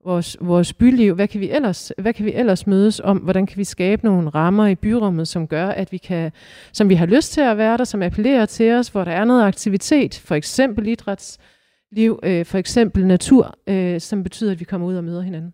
[0.08, 1.16] vores, vores byliv?
[1.16, 3.18] Hvad kan, vi ellers, hvad kan vi ellers mødes om?
[3.18, 6.32] Hvordan kan vi skabe nogle rammer i byrummet, som gør, at vi kan,
[6.74, 9.26] som vi har lyst til at være der, som appellerer til os, hvor der er
[9.26, 14.88] noget aktivitet, for eksempel idrætsliv, øh, for eksempel natur, øh, som betyder, at vi kommer
[14.88, 15.54] ud og møder hinanden.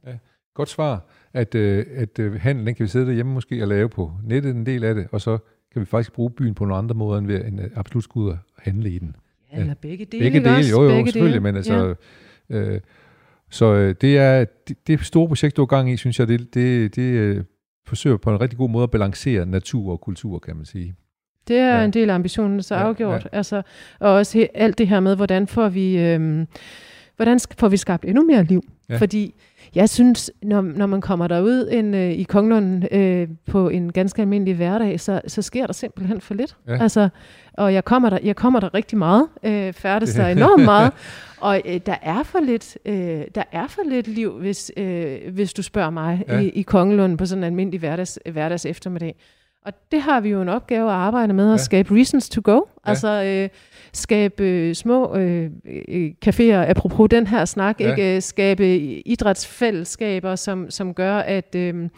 [0.56, 3.90] Godt svar, at, øh, at øh, handlen den kan vi sidde derhjemme måske og lave
[3.90, 5.38] på nettet en del af det, og så
[5.74, 8.32] kan vi faktisk bruge byen på nogle andre måder, end ved at absolut skulle ud
[8.32, 9.16] og handle i den.
[9.54, 10.24] Ja, eller begge dele.
[10.24, 10.72] Begge ikke dele, også?
[10.72, 11.44] jo jo, Begge selvfølgelig, dele.
[11.44, 11.96] men altså...
[12.50, 12.56] Ja.
[12.60, 12.80] Øh,
[13.50, 16.54] så øh, det er det, det store projekt, du er gang i, synes jeg, det,
[16.54, 17.44] det, det øh,
[17.88, 20.96] forsøger på en rigtig god måde at balancere natur og kultur, kan man sige.
[21.48, 21.84] Det er Ja.
[21.86, 23.24] en del af ambitionen, så Ja, afgjort.
[23.24, 23.38] Ja.
[23.38, 23.62] Altså,
[24.00, 26.48] og også he, alt det her med, hvordan får vi, øhm,
[27.16, 28.64] hvordan får vi skabt endnu mere liv?
[28.90, 28.98] Ja.
[28.98, 29.34] Fordi
[29.76, 34.22] jeg synes, når, når man kommer derud en, øh, i Kongelunden øh, på en ganske
[34.22, 36.56] almindelig hverdag, så, så sker der simpelthen for lidt.
[36.68, 36.82] Ja.
[36.82, 37.10] Altså,
[37.54, 40.92] og jeg kommer der, jeg kommer der rigtig meget, øh, færdes der enormt meget,
[41.38, 45.54] og øh, der er for lidt, øh, der er for lidt liv, hvis, øh, hvis
[45.54, 46.40] du spørger mig, Ja.
[46.40, 49.16] i, i Kongelunden på sådan en almindelig hverdags, hverdags eftermiddag.
[49.66, 51.58] Og det har vi jo en opgave at arbejde med, at Ja.
[51.58, 52.54] skabe reasons to go.
[52.54, 52.60] Ja.
[52.90, 53.50] Altså øh,
[53.94, 55.50] skabe øh, små øh,
[55.88, 57.86] øh, caféer, apropos den her snak, Ja.
[57.86, 57.92] ja.
[57.96, 58.16] ikke?
[58.16, 61.90] Øh, skabe idrætsfællesskaber, som, som gør, at, øh,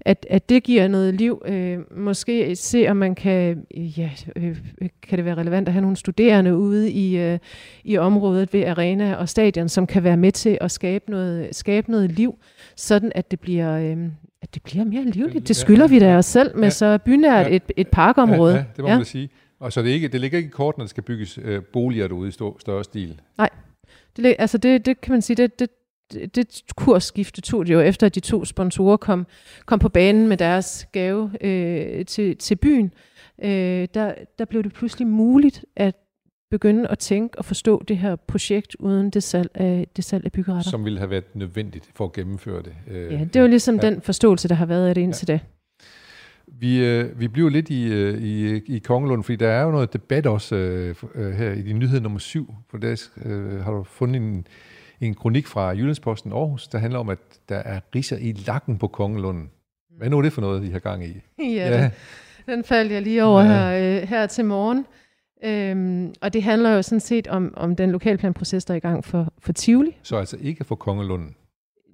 [0.00, 1.42] at, at det giver noget liv.
[1.46, 4.56] Øh, måske se, om man kan, ja, øh,
[5.02, 7.38] kan det være relevant at have nogle studerende ude i, øh,
[7.84, 11.90] i området ved arena og stadion, som kan være med til at skabe noget, skabe
[11.90, 12.38] noget liv,
[12.76, 13.78] sådan at det bliver...
[13.78, 13.96] Øh,
[14.48, 15.48] at det bliver mere livligt.
[15.48, 16.16] Det Ja, skylder ja, vi da ja.
[16.16, 16.70] os selv med Ja.
[16.70, 17.56] så bynært Ja.
[17.56, 18.52] et, et parkområde.
[18.52, 19.28] Ja, ja det må man da sige.
[19.60, 22.08] Og så det, ikke, det ligger ikke i kort, når der skal bygges øh, boliger
[22.08, 23.20] derude i stor, større stil.
[24.16, 25.68] Det, lig- altså det, det kan man sige, det, det,
[26.12, 29.26] det, det kursskifte tog det jo efter, at de to sponsorer kom,
[29.66, 32.92] kom på banen med deres gave øh, til, til byen.
[33.44, 35.94] Øh, der, der blev det pludselig muligt at
[36.50, 40.32] begynde at tænke og forstå det her projekt uden det salg af, det salg af
[40.32, 40.70] byggeretter.
[40.70, 42.74] som ville have været nødvendigt for at gennemføre det.
[42.90, 43.90] Øh, Ja, det var ligesom ja.
[43.90, 45.32] den forståelse, der har været af det indtil ja.
[45.32, 45.38] da.
[46.48, 49.92] Vi, øh, vi bliver lidt i, øh, i, i Kongelund, fordi der er jo noget
[49.92, 52.54] debat også øh, øh, her i din nyhed nummer syv.
[52.70, 54.46] For der øh, har du fundet en,
[55.00, 58.86] en kronik fra Jyllandsposten Aarhus, der handler om, at der er riser i lakken på
[58.88, 59.50] Kongelunden.
[59.98, 61.08] Hvad nu er det for noget, I har gang i?
[61.38, 61.82] Ja, ja.
[61.82, 61.90] Den,
[62.46, 63.48] den faldt jeg lige over ja.
[63.48, 64.86] her, øh, her til morgen.
[65.44, 69.04] Øhm, og det handler jo sådan set om, om den lokalplanproces, der er i gang
[69.04, 69.96] for, for Tivoli.
[70.02, 71.34] Så altså ikke for Kongelunden.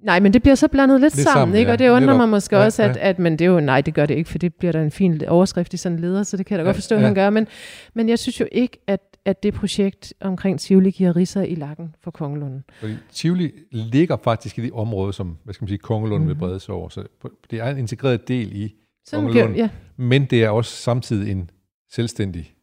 [0.03, 1.69] Nej, men det bliver så blandet lidt, Lidt sammen, sammen, ikke?
[1.69, 1.73] ja.
[1.73, 2.17] og det undrer Netop.
[2.17, 3.09] mig måske Ja, også, at, ja.
[3.09, 4.91] at men det er jo, nej, det gør det ikke, for det bliver der en
[4.91, 7.01] fin overskrift i sådan en leder, så det kan jeg da Ja, godt forstå, ja.
[7.01, 7.29] han gør.
[7.29, 7.47] Men,
[7.93, 11.95] men jeg synes jo ikke, at, at det projekt omkring Tivoli giver riser i lakken
[12.03, 12.63] for Kongelunden.
[12.79, 16.27] Fordi Tivoli ligger faktisk i det område, som hvad skal man sige, Kongelunden mm.
[16.27, 16.39] vil Mhm.
[16.39, 16.89] brede sig over.
[16.89, 17.03] Så
[17.51, 18.75] det er en integreret del i,
[19.05, 19.53] Sådan Kongelunden.
[19.53, 19.69] giver, ja,
[20.03, 21.49] men det er også samtidig en
[21.91, 22.53] selvstændig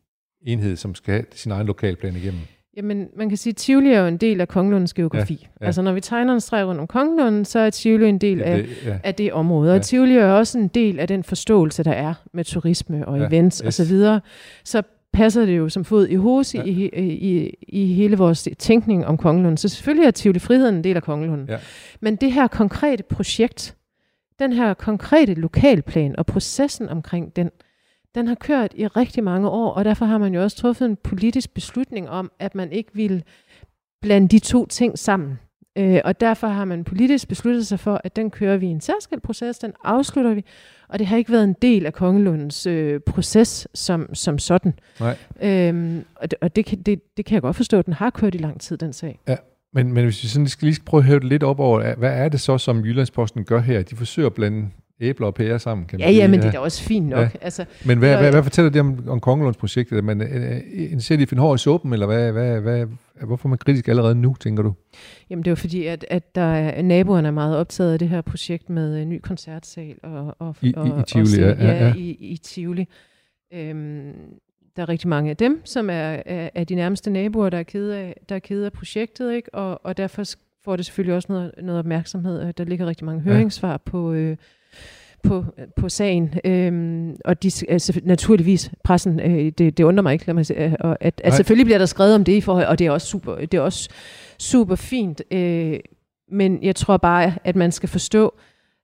[0.47, 2.41] enhed, som skal have sin egen lokalplan igennem.
[2.77, 5.35] Jamen, man kan sige, at Tivoli er jo en del af Kongelundens geografi.
[5.35, 5.65] Ja, Ja, ja.
[5.65, 5.67] ja.
[5.67, 8.57] Altså, når vi tegner en streg rundt om Kongelunden, så er Tivoli en del af,
[8.63, 8.99] det, ja.
[9.05, 9.71] af det område.
[9.71, 9.83] Og Ja.
[9.83, 13.59] Tivoli er også en del af den forståelse, der er med turisme og Ja, events
[13.59, 13.67] yes.
[13.67, 14.21] og så videre.
[14.65, 16.65] Så passer det jo som fod i hose Ja.
[16.65, 16.71] ja.
[16.71, 19.57] i, i, i hele vores tænkning om Kongelunden.
[19.57, 21.47] Så selvfølgelig er Tivoli Friheden en del af Kongelunden.
[21.49, 21.59] Ja.
[22.01, 23.77] Men det her konkrete projekt,
[24.39, 27.51] den her konkrete lokalplan og processen omkring den,
[28.15, 30.97] den har kørt i rigtig mange år, og derfor har man jo også truffet en
[30.97, 33.25] politisk beslutning om, at man ikke vil
[34.03, 35.39] blande de to ting sammen.
[35.79, 38.81] Øh, og derfor har man politisk besluttet sig for, at den kører vi i en
[38.81, 40.45] særskilt proces, den afslutter vi,
[40.89, 44.75] og det har ikke været en del af Kongelundens øh, proces som, som sådan.
[45.01, 45.17] Nej.
[45.43, 48.11] Øhm, og det, og det, kan, det, det kan jeg godt forstå, at den har
[48.11, 49.21] kørt i lang tid, den sag.
[49.29, 49.37] Ja,
[49.73, 52.13] men, men hvis vi sådan skal lige prøve at hæve det lidt op over, hvad
[52.13, 53.83] er det så, som Jyllandsposten gør her?
[53.83, 56.23] De forsøger at blande æbler og pærer sammen, kan man Ja, sige.
[56.23, 57.19] ja, men det er da også fint nok.
[57.19, 57.29] Ja.
[57.41, 59.99] Altså, Men hvad, hvad, hvad fortæller det om, om Kongelundsprojektet?
[59.99, 60.61] Er man øh,
[60.93, 62.87] en ser de finde hår i suppen, eller hvad, hvad, hvad,
[63.27, 64.73] hvorfor er man kritisk allerede nu, tænker du?
[65.31, 68.21] Jamen det var fordi, at, at der er, naboerne er meget optaget af det her
[68.21, 69.95] projekt med en ny koncertsal.
[70.03, 71.95] Og, og, I- i- og, i Tivoli, og, ja, ja, ja.
[71.95, 72.87] I, i Tivoli.
[73.55, 74.13] Øhm,
[74.77, 77.63] der er rigtig mange af dem, som er, er, er de nærmeste naboer, der er
[77.63, 79.55] kede af, der er kede af projektet, ikke?
[79.55, 80.25] Og, og derfor
[80.65, 82.53] får det selvfølgelig også noget, noget opmærksomhed.
[82.53, 83.33] Der ligger rigtig mange Ja.
[83.33, 84.37] høringssvar på, øh,
[85.23, 85.45] på,
[85.77, 86.35] på sagen.
[86.45, 90.65] Øhm, og de, altså, naturligvis, pressen, øh, det, det undrer mig ikke, lad mig sige,
[90.65, 91.37] øh, og at, at Nej.
[91.37, 93.61] selvfølgelig bliver der skrevet om det i forhold, og det er også super, det er
[93.61, 93.89] også
[94.39, 95.23] super fint.
[95.31, 95.81] Øh,
[96.33, 98.35] men jeg tror bare, at man skal forstå,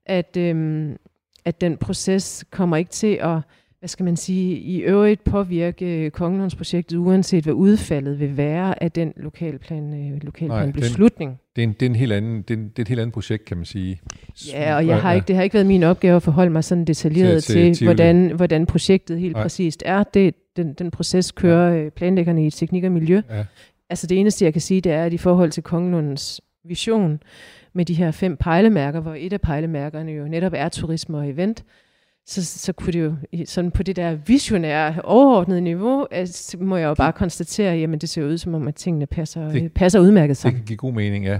[0.06, 0.96] at, øhm,
[1.44, 3.38] at den proces kommer ikke til at,
[3.86, 8.92] hvad skal man sige, i øvrigt påvirke øh, Kongelundsprojektet, uanset hvad udfaldet vil være af
[8.92, 11.38] den lokalplan, øh, Nej, lokalplan den- beslutning.
[11.56, 13.00] Det er, en, det, er en helt anden, det, er, en- det er et helt
[13.00, 14.00] andet projekt, kan man sige.
[14.52, 16.84] Ja, og jeg har ikke, det har ikke været min opgave at forholde mig sådan
[16.84, 19.38] detaljeret Til- til, til hvordan, hvordan projektet helt Nej.
[19.40, 19.44] Nej.
[19.44, 20.02] præcist er.
[20.02, 21.88] Det, den, den proces kører ja.
[21.88, 23.22] planlæggerne i teknik og miljø.
[23.30, 23.44] Ja.
[23.90, 27.22] Altså det eneste, jeg kan sige, det er, at i forhold til Kongelundens vision
[27.72, 31.64] med de her fem pejlemærker, hvor et af pejlemærkerne jo netop er turisme og event,
[32.26, 36.86] så, så kunne det jo sådan på det der visionære, overordnede niveau, altså, må jeg
[36.86, 40.00] jo bare konstatere, jamen det ser ud som om, at tingene passer, Det- det, passer
[40.00, 40.58] udmærket Det sammen.
[40.60, 41.38] kan give god mening, ja.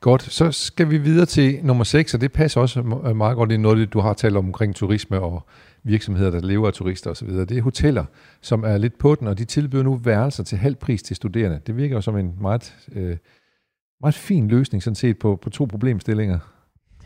[0.00, 3.52] Godt, så skal vi videre til nummer 6, og det passer også m- meget godt
[3.52, 5.46] ind i noget, det, du har talt om omkring turisme og
[5.82, 7.28] virksomheder, der lever af turister osv.
[7.28, 8.04] Det er hoteller,
[8.40, 11.60] som er lidt på den, og de tilbyder nu værelser til halv pris til studerende.
[11.66, 13.16] Det virker jo som en meget, øh,
[14.00, 16.38] meget fin løsning, sådan set, på, på to problemstillinger.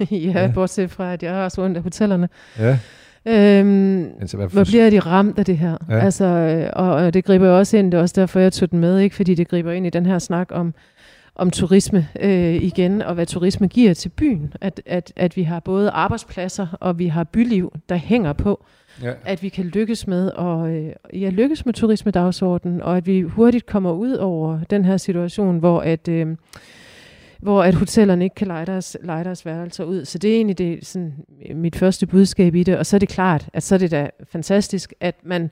[0.00, 0.50] Ja, Ja.
[0.54, 2.28] bortset fra, at jeg har også ondt af hotellerne.
[2.58, 2.78] Ja,
[3.26, 5.76] Øhm, altså hvad hvor bliver de ramt af det her?
[5.88, 5.98] Ja.
[5.98, 8.70] Altså, øh, og, og det griber jo også ind, det er også derfor, jeg tog
[8.70, 9.16] den med, ikke?
[9.16, 10.74] fordi det griber ind i den her snak om,
[11.36, 14.52] om turisme øh, igen, og hvad turisme giver til byen.
[14.60, 18.64] At, at, at vi har både arbejdspladser, og vi har byliv, der hænger på,
[19.02, 19.12] ja.
[19.24, 23.66] at vi kan lykkes med at øh, ja, lykkes med turismedagsordenen, og at vi hurtigt
[23.66, 26.26] kommer ud over den her situation, hvor at, øh,
[27.44, 30.04] hvor at hotellerne ikke kan lege deres, lege deres værelser ud.
[30.04, 31.12] Så det er egentlig det, sådan,
[31.54, 32.78] mit første budskab i det.
[32.78, 35.50] Og så er det klart, at så er det da fantastisk, at man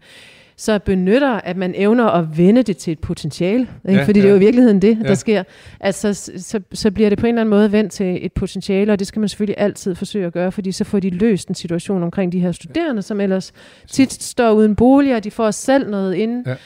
[0.56, 3.68] så benytter, at man evner at vende det til et potentiale.
[3.88, 4.00] Ikke?
[4.00, 4.30] Ja, Fordi det er ja.
[4.30, 5.14] jo i virkeligheden det, der Ja.
[5.14, 5.42] sker.
[5.80, 8.92] At så, så, så bliver det på en eller anden måde vendt til et potentiale,
[8.92, 11.54] og det skal man selvfølgelig altid forsøge at gøre, fordi så får de løst en
[11.54, 13.52] situation omkring de her studerende, som ellers
[13.88, 16.50] tit står uden bolig, og de får selv noget ind, Ja.
[16.50, 16.56] ja.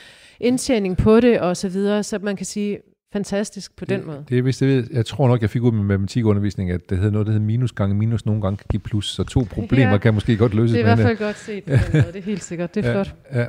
[0.41, 2.03] indtjening på det, og så videre.
[2.03, 2.79] Så man kan sige,
[3.13, 4.25] fantastisk på den måde.
[4.29, 6.99] Det er vist, det ved, jeg tror nok, jeg fik ud med matematikundervisning, at det
[6.99, 9.91] hedder noget, der hedder minus gange minus, nogle gange kan give plus, så to problemer
[9.93, 9.99] Ja.
[9.99, 11.07] kan måske godt løses Det er i hvert det.
[11.07, 12.13] fald godt set på den måde.
[12.13, 12.75] Det er helt sikkert.
[12.75, 12.95] Det er Ja.
[12.95, 13.15] flot.
[13.35, 13.45] Ja.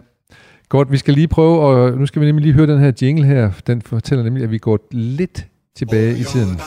[0.69, 3.25] Godt, vi skal lige prøve, og nu skal vi nemlig lige høre den her jingle
[3.25, 3.51] her.
[3.67, 6.59] Den fortæller nemlig, at vi går lidt tilbage i tiden.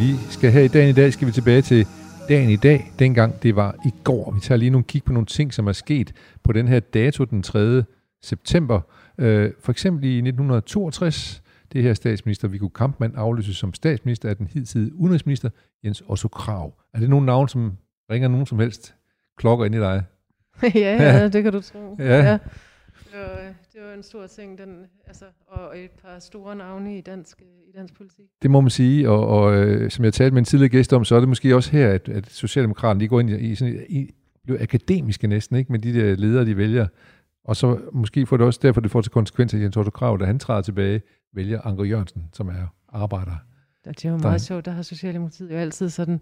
[0.00, 1.86] Vi skal her i dagen i dag, skal vi tilbage til
[2.28, 4.30] dagen i dag, dengang det var i går.
[4.30, 7.24] Vi tager lige nogle kig på nogle ting, som er sket på den her dato,
[7.24, 7.84] den 3.
[8.22, 8.80] september.
[9.18, 14.46] Øh, for eksempel i 1962, det her statsminister Viggo Kampmann afløses som statsminister af den
[14.46, 15.50] hidtidige udenrigsminister
[15.84, 16.74] Jens Otto Krav.
[16.94, 17.72] Er det nogle navn, som
[18.10, 18.94] ringer nogen som helst
[19.38, 20.02] klokker ind i dig?
[20.62, 20.68] ja,
[21.02, 21.96] ja, det kan du tro.
[21.98, 22.32] Ja.
[22.32, 22.40] Det,
[23.14, 27.42] var, det var en stor ting, den, altså, og et par store navne i dansk,
[27.42, 28.24] i dansk politik.
[28.42, 31.04] Det må man sige, og, og øh, som jeg talte med en tidligere gæst om,
[31.04, 33.84] så er det måske også her, at, at Socialdemokraterne de går ind i, i, sådan,
[33.88, 34.10] i
[34.44, 36.86] bliver akademiske næsten, ikke med de der ledere, de vælger.
[37.44, 40.18] Og så måske får det også derfor, det får til konsekvens, at Jens Otto Krav,
[40.20, 41.02] da han træder tilbage,
[41.34, 43.36] vælger Anker Jørgensen, som er arbejder.
[43.84, 46.20] Det er jo Der- meget sjovt, der har Socialdemokratiet jo altid sådan,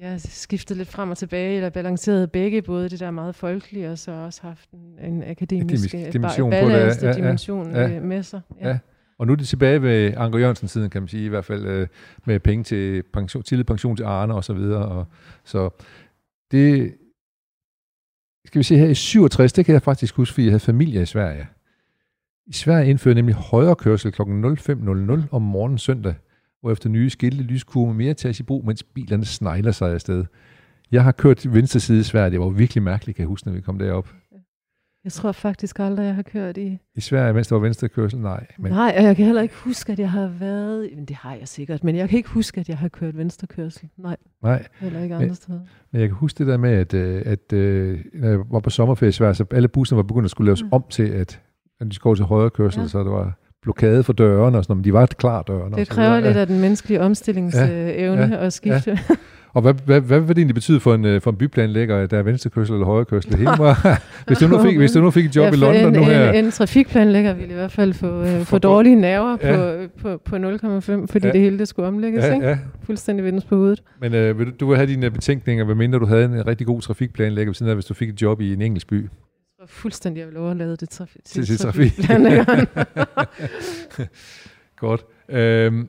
[0.00, 3.98] ja, skiftet lidt frem og tilbage, eller balanceret begge, både det der meget folkelige, og
[3.98, 7.12] så også haft en, en akademisk, Akademisk øh, dimension ba- på det, ja, ja, ja.
[7.12, 7.96] dimension Ja.
[7.96, 8.40] øh, med sig.
[8.60, 8.78] Ja.
[9.18, 11.66] Og nu er de tilbage ved Anker Jørgensen siden, kan man sige, i hvert fald
[11.66, 11.88] øh,
[12.26, 14.86] med penge til pension, tidlig pension til Arne og så videre.
[14.88, 15.06] Og,
[15.44, 15.70] så
[16.50, 16.94] det
[18.46, 21.02] skal vi se her i 67, det kan jeg faktisk huske, fordi jeg havde familie
[21.02, 21.46] i Sverige.
[22.46, 24.22] I Sverige indfører nemlig højre kørsel kl.
[24.22, 26.14] 05.00 om morgenen søndag,
[26.72, 30.24] efter nye skilte lyskurve mere tages i brug, mens bilerne snegler sig afsted.
[30.92, 33.60] Jeg har kørt venstre side Sverige, det var virkelig mærkeligt, kan jeg huske, når vi
[33.60, 34.08] kom derop.
[35.04, 36.78] Jeg tror faktisk aldrig, jeg har kørt i...
[36.94, 38.20] I Sverige, mens det var venstre kørsel?
[38.20, 38.46] Nej.
[38.58, 38.72] Men...
[38.72, 40.90] Nej, og jeg kan heller ikke huske, at jeg har været...
[40.96, 43.46] Men det har jeg sikkert, men jeg kan ikke huske, at jeg har kørt venstre
[43.46, 43.88] kørsel.
[43.96, 44.16] Nej.
[44.42, 44.66] Nej.
[44.80, 45.60] Heller ikke andre men, steder.
[45.92, 47.52] Men jeg kan huske det der med, at, øh, at, at
[48.14, 50.62] når jeg var på sommerferie i Sverige, så alle busserne var begyndt at skulle laves
[50.62, 50.68] mm.
[50.72, 51.40] om til, at,
[51.80, 52.88] at de skulle til højre kørsel, ja.
[52.88, 55.76] så det var blokade for dørene og sådan noget, men de var klar dørene.
[55.76, 58.98] Det kræver lidt af den menneskelige omstillingsevne ja, ja, at skifte.
[59.08, 59.14] Ja.
[59.54, 62.18] Og hvad, hvad, hvad vil det egentlig betyde for en, øh, for en byplanlægger, der
[62.18, 63.36] er venstrekørsel eller højrekørsel?
[63.36, 65.86] Hele var, hvis, du nu fik, hvis du nu fik et job ja, i London
[65.86, 66.32] en, nu her...
[66.32, 69.56] En, en trafikplanlægger ville i hvert fald få, uh, få dårlige nerver ja.
[69.56, 71.32] på, på, på 0,5, fordi ja.
[71.32, 72.24] det hele det skulle omlægges.
[72.24, 72.46] Ja, ikke?
[72.46, 72.58] Ja.
[72.82, 73.82] Fuldstændig vendes på hovedet.
[74.00, 76.66] Men uh, vil du, du vil have dine betænkninger, hvad mindre du havde en rigtig
[76.66, 79.08] god trafikplanlægger, ved siden af, hvis du fik et job i en engelsk by?
[79.66, 81.92] Fuldstændig, jeg vil overlade det traf- til, til trafik.
[84.76, 85.04] Godt.
[85.28, 85.88] Øhm,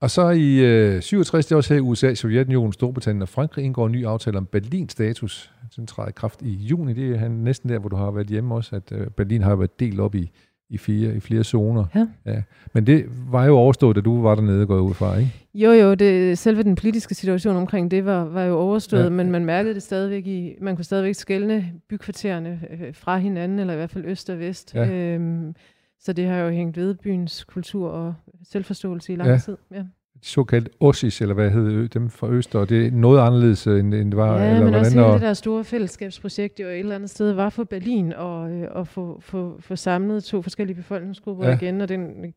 [0.00, 3.64] og så i øh, 67, det er også her i USA, Sovjetunionen, Storbritannien og Frankrig
[3.64, 5.52] indgår en ny aftale om Berlins status.
[5.76, 6.92] Den træder i kraft i juni.
[6.92, 9.80] Det er næsten der, hvor du har været hjemme også, at øh, Berlin har været
[9.80, 10.30] delt op i,
[10.70, 11.84] i, fire, i flere zoner.
[11.94, 12.06] Ja.
[12.26, 12.42] ja.
[12.74, 15.32] Men det var jo overstået, da du var dernede gået ud fra, ikke?
[15.54, 19.08] Jo, jo, det, selve den politiske situation omkring det var, var jo overstået, ja.
[19.08, 23.72] men man mærkede det stadigvæk i, man kunne stadigvæk skælne bykvartererne øh, fra hinanden, eller
[23.72, 24.74] i hvert fald øst og vest.
[24.74, 24.90] Ja.
[24.90, 25.54] Øhm,
[26.00, 29.38] så det har jo hængt ved byens kultur og selvforståelse i lang ja.
[29.38, 29.56] tid.
[29.72, 29.82] Ja
[30.22, 33.80] de såkaldte OSIS, eller hvad hedder dem fra Øst, og det er noget anderledes, øh,
[33.80, 34.38] end, end det var?
[34.38, 37.32] Ja, eller men hvordan, også hele det der store fællesskabsprojekt, jo et eller andet sted
[37.32, 41.56] var for Berlin, og, øh, og få, få, få samlet to forskellige befolkningsgrupper ja.
[41.56, 42.34] igen, og den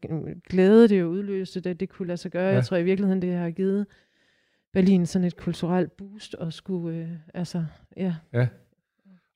[0.49, 2.47] glæde, det jo udløste, at det kunne lade sig gøre.
[2.47, 2.53] Ja.
[2.53, 3.85] Jeg tror i virkeligheden, det har givet
[4.73, 7.65] Berlin sådan et kulturelt boost, og skulle, øh, altså,
[7.97, 8.13] ja.
[8.33, 8.47] Ja.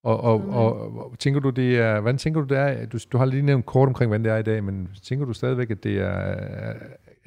[0.04, 3.18] Og, og, og, og tænker du, det er, hvordan tænker du, det er, du, du
[3.18, 5.84] har lige nævnt kort omkring, hvordan det er i dag, men tænker du stadigvæk, at
[5.84, 6.74] det er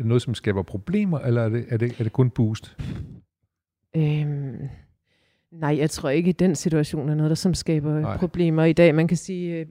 [0.00, 2.76] det noget, som skaber problemer, eller er det, er det, er det kun boost?
[3.96, 4.68] Øhm,
[5.52, 8.16] nej, jeg tror ikke, at den situation er noget, der som skaber nej.
[8.16, 8.94] problemer i dag.
[8.94, 9.66] Man kan sige, øh,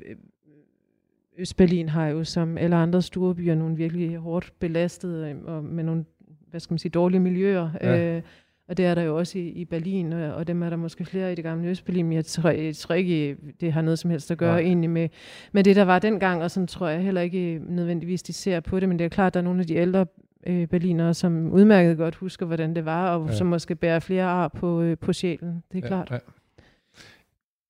[1.38, 6.06] Østberlin har jo som alle andre store byer nogle virkelig hårdt belastede og med nogle
[6.50, 7.70] hvad skal man sige, dårlige miljøer.
[7.82, 8.16] Ja.
[8.16, 8.22] Øh,
[8.70, 11.06] og det er der jo også i, i Berlin, og, og dem er der måske
[11.06, 14.10] flere i det gamle Østberlin, men jeg tror, jeg tror ikke, det har noget som
[14.10, 14.62] helst at gøre Nej.
[14.62, 15.10] egentlig med,
[15.52, 18.80] med det, der var dengang, og sådan tror jeg heller ikke nødvendigvis, de ser på
[18.80, 20.06] det, men det er klart, at der er nogle af de ældre
[20.48, 23.36] øh, berlinere, som udmærket godt husker, hvordan det var, og ja.
[23.36, 26.12] som måske bærer flere ar på, øh, på sjælen, det er ja, klart.
[26.12, 26.18] Ja.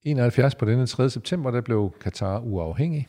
[0.03, 1.09] 71 på denne 3.
[1.09, 3.07] september, der blev Katar uafhængig,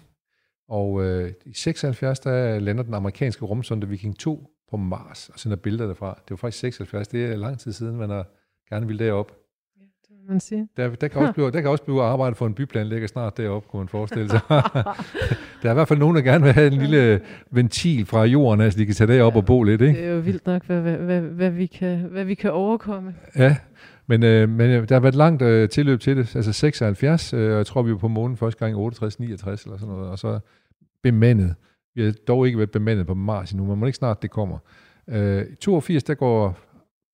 [0.68, 5.56] og øh, i 76, der lander den amerikanske rumsonde Viking 2 på Mars og sender
[5.56, 6.08] billeder derfra.
[6.08, 8.26] Det var faktisk 76, det er lang tid siden, man har
[8.68, 9.32] gerne ville derop.
[9.76, 10.68] Ja, det må man sige.
[10.76, 13.68] Der, der, kan også blive, der kan også blive arbejdet for en byplanlægger snart derop,
[13.68, 14.40] kunne man forestille sig.
[15.62, 18.60] der er i hvert fald nogen, der gerne vil have en lille ventil fra jorden,
[18.60, 19.80] altså de kan tage derop ja, og bo lidt.
[19.80, 20.00] Ikke?
[20.00, 23.14] Det er jo vildt nok, hvad, hvad, hvad, hvad, vi, kan, hvad vi kan overkomme.
[23.36, 23.56] Ja,
[24.06, 27.50] men, øh, men øh, der har været langt øh, tilløb til det, altså 76, øh,
[27.50, 28.80] og jeg tror, vi var på månen første gang 68-69
[29.20, 30.38] eller sådan noget, og så
[31.02, 31.54] bemandet.
[31.94, 34.58] Vi har dog ikke været bemandet på Mars endnu, men må ikke snart det kommer.
[35.08, 36.58] Øh, I 82, der går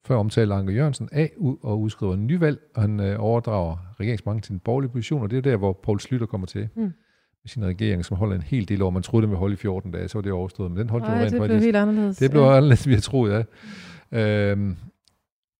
[0.06, 4.42] før omtalte Anke Jørgensen af ud og udskriver en nyvalg, og han øh, overdrager regeringsmagten
[4.42, 6.68] til en borgerlig position, og det er der, hvor Poul Slytter kommer til.
[6.74, 6.82] Mm.
[6.82, 8.90] Med sin regering, som holder en hel del år.
[8.90, 11.06] Man troede, det ville holde i 14 dage, så var det overstået, men den holdt
[11.06, 12.16] jo rent det blev helt anderledes.
[12.16, 12.56] Det blev ja.
[12.56, 13.46] anderledes, vi har troet,
[14.12, 14.50] ja.
[14.50, 14.76] Øhm,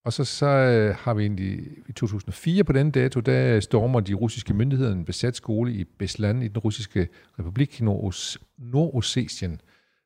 [0.07, 4.13] og så, så øh, har vi egentlig i 2004 på den dato, der stormer de
[4.13, 7.07] russiske myndigheder en besat skole i Beslan i den russiske
[7.39, 7.81] republik
[8.57, 9.61] Nordossetien.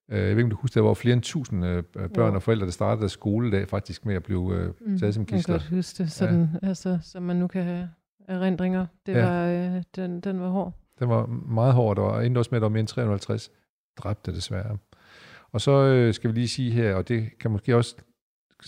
[0.10, 1.84] Øh, jeg ved ikke, om du husker, der var flere end tusind øh,
[2.14, 5.26] børn og forældre, der startede deres skoledag faktisk med at blive øh, mm, taget som
[5.26, 5.54] gidsler.
[5.54, 6.68] Jeg kan godt huske det, sådan, ja.
[6.68, 7.90] altså, så man nu kan have
[8.28, 8.86] erindringer.
[9.06, 9.26] Det ja.
[9.26, 10.74] var, øh, den, den var hård.
[11.00, 13.52] Den var meget hård, og endte også med, at der var mere end 350
[13.98, 14.78] dræbte desværre.
[15.52, 17.96] Og så øh, skal vi lige sige her, og det kan måske også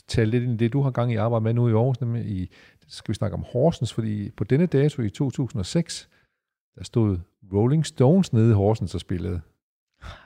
[0.08, 2.26] tale lidt ind i det, du har gang i arbejde med nu i Aarhus, nemlig
[2.26, 2.52] i,
[2.88, 6.10] skal vi snakke om Horsens, fordi på denne dato i 2006,
[6.76, 7.18] der stod
[7.54, 9.42] Rolling Stones nede i Horsens og spillede.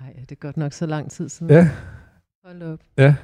[0.01, 1.51] Nej, det er godt nok så lang tid siden.
[1.51, 1.69] Ja.
[2.45, 2.79] Hold op.
[2.97, 3.15] Ja.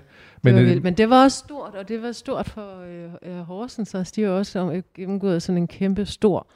[0.43, 3.41] Men det, var men det var også stort, og det var stort for øh, øh
[3.41, 6.47] Horsens, og de har også gennemgået sådan en kæmpe stor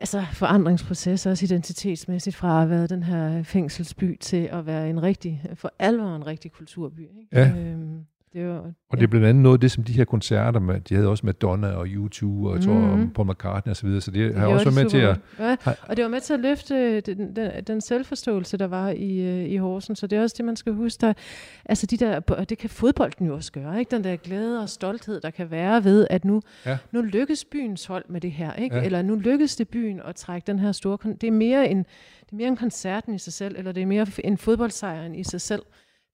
[0.00, 5.42] altså forandringsproces, også identitetsmæssigt, fra at været den her fængselsby til at være en rigtig,
[5.54, 7.00] for alvor en rigtig kulturby.
[7.00, 7.28] Ikke?
[7.32, 7.56] Ja.
[7.58, 10.60] Øhm, det var, og det er blandt andet noget af det, som de her koncerter,
[10.60, 13.10] med, de havde også Madonna og U2 og jeg tror mm.
[13.10, 15.18] Paul McCartney osv., så, så det, det har også været med til at...
[15.38, 15.56] Ja,
[15.88, 19.50] og det var med til at løfte den, den, den selvforståelse, der var i, øh,
[19.50, 21.00] i Horsen, så det er også det, man skal huske.
[21.00, 21.12] Der,
[21.64, 23.96] altså de der, det kan fodbolden jo også gøre, ikke?
[23.96, 26.78] den der glæde og stolthed, der kan være ved, at nu, ja.
[26.92, 28.76] nu lykkes byens hold med det her, ikke?
[28.76, 28.84] Ja.
[28.84, 30.98] eller nu lykkes det byen at trække den her store...
[31.20, 33.86] Det er mere en, det er mere en koncerten i sig selv, eller det er
[33.86, 35.62] mere en fodboldsejren i sig selv.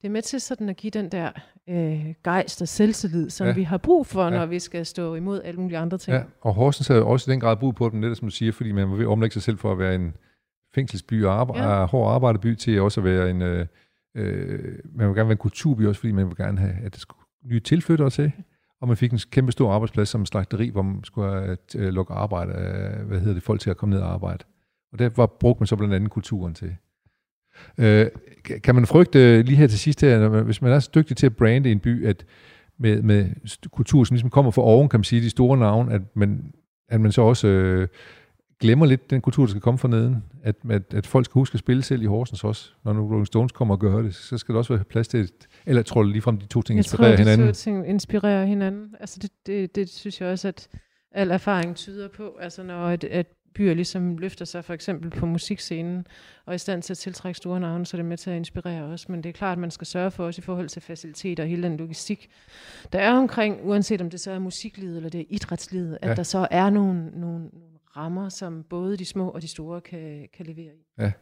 [0.03, 1.31] Det er med til sådan at give den der
[1.69, 3.53] øh, gejst og selvtillid, som ja.
[3.53, 4.45] vi har brug for, når ja.
[4.45, 6.17] vi skal stå imod alle mulige andre ting.
[6.17, 8.53] Ja, og Horsens har også i den grad brug på dem, netop som du siger,
[8.53, 10.15] fordi man vil omlægge sig selv for at være en
[10.75, 11.85] fængselsby og arbejde, ja.
[11.85, 13.67] hård arbejderby til også at være en, øh,
[14.15, 16.99] øh, man vil gerne være en kulturby også, fordi man vil gerne have, at der
[16.99, 18.33] skulle nye tilflyttere til,
[18.81, 22.53] og man fik en kæmpe stor arbejdsplads som slagteri, hvor man skulle øh, lukke arbejde,
[22.53, 24.45] øh, hvad hedder det, folk til at komme ned og arbejde.
[24.93, 26.77] Og der var, brugte man så blandt andet kulturen til.
[27.79, 28.07] Øh,
[28.65, 31.37] kan man frygte lige her til sidst her, hvis man er så dygtig til at
[31.37, 32.25] brande en by, at
[32.79, 33.27] med, med
[33.71, 36.53] kultur, som ligesom kommer fra oven, kan man sige, de store navne, at man,
[36.89, 37.89] at man så også øh,
[38.61, 40.25] glemmer lidt den kultur, der skal komme fra neden.
[40.43, 42.71] At, at, at folk skal huske at spille selv i Horsens også.
[42.85, 45.21] Når nu Rolling Stones kommer og gør det, så skal der også være plads til
[45.21, 47.47] et, eller tror du ligefrem, de to ting inspirerer jeg tror, hinanden?
[47.47, 48.95] Jeg tror, de to ting inspirerer hinanden.
[49.01, 50.69] Altså det, det, det synes jeg også, at
[51.13, 52.37] al erfaring tyder på.
[52.41, 53.27] Altså når et, et
[53.57, 56.07] byer ligesom løfter sig for eksempel på musikscenen,
[56.47, 58.37] og er i stand til at tiltrække store navne, så er det med til at
[58.37, 59.09] inspirere os.
[59.09, 61.49] Men det er klart, at man skal sørge for os i forhold til faciliteter og
[61.49, 62.29] hele den logistik,
[62.93, 66.11] der er omkring, uanset om det så er musiklivet eller det er idrætslivet, ja.
[66.11, 69.81] at der så er nogle, nogle, nogle rammer, som både de små og de store
[69.81, 70.85] kan, kan levere i.
[70.99, 71.13] Ja,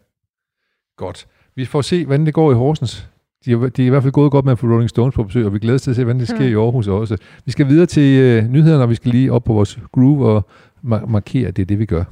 [0.97, 1.27] godt.
[1.55, 3.09] Vi får se, hvordan det går i Horsens.
[3.45, 5.25] De er, de er i hvert fald gået godt med at få Rolling Stones på
[5.25, 6.51] besøg, og vi glæder os til at se, hvordan det sker ja.
[6.51, 7.17] i Aarhus også.
[7.45, 10.49] Vi skal videre til uh, nyhederne, og vi skal lige op på vores groove og
[10.85, 12.05] mar- markere, at det er det, vi gør.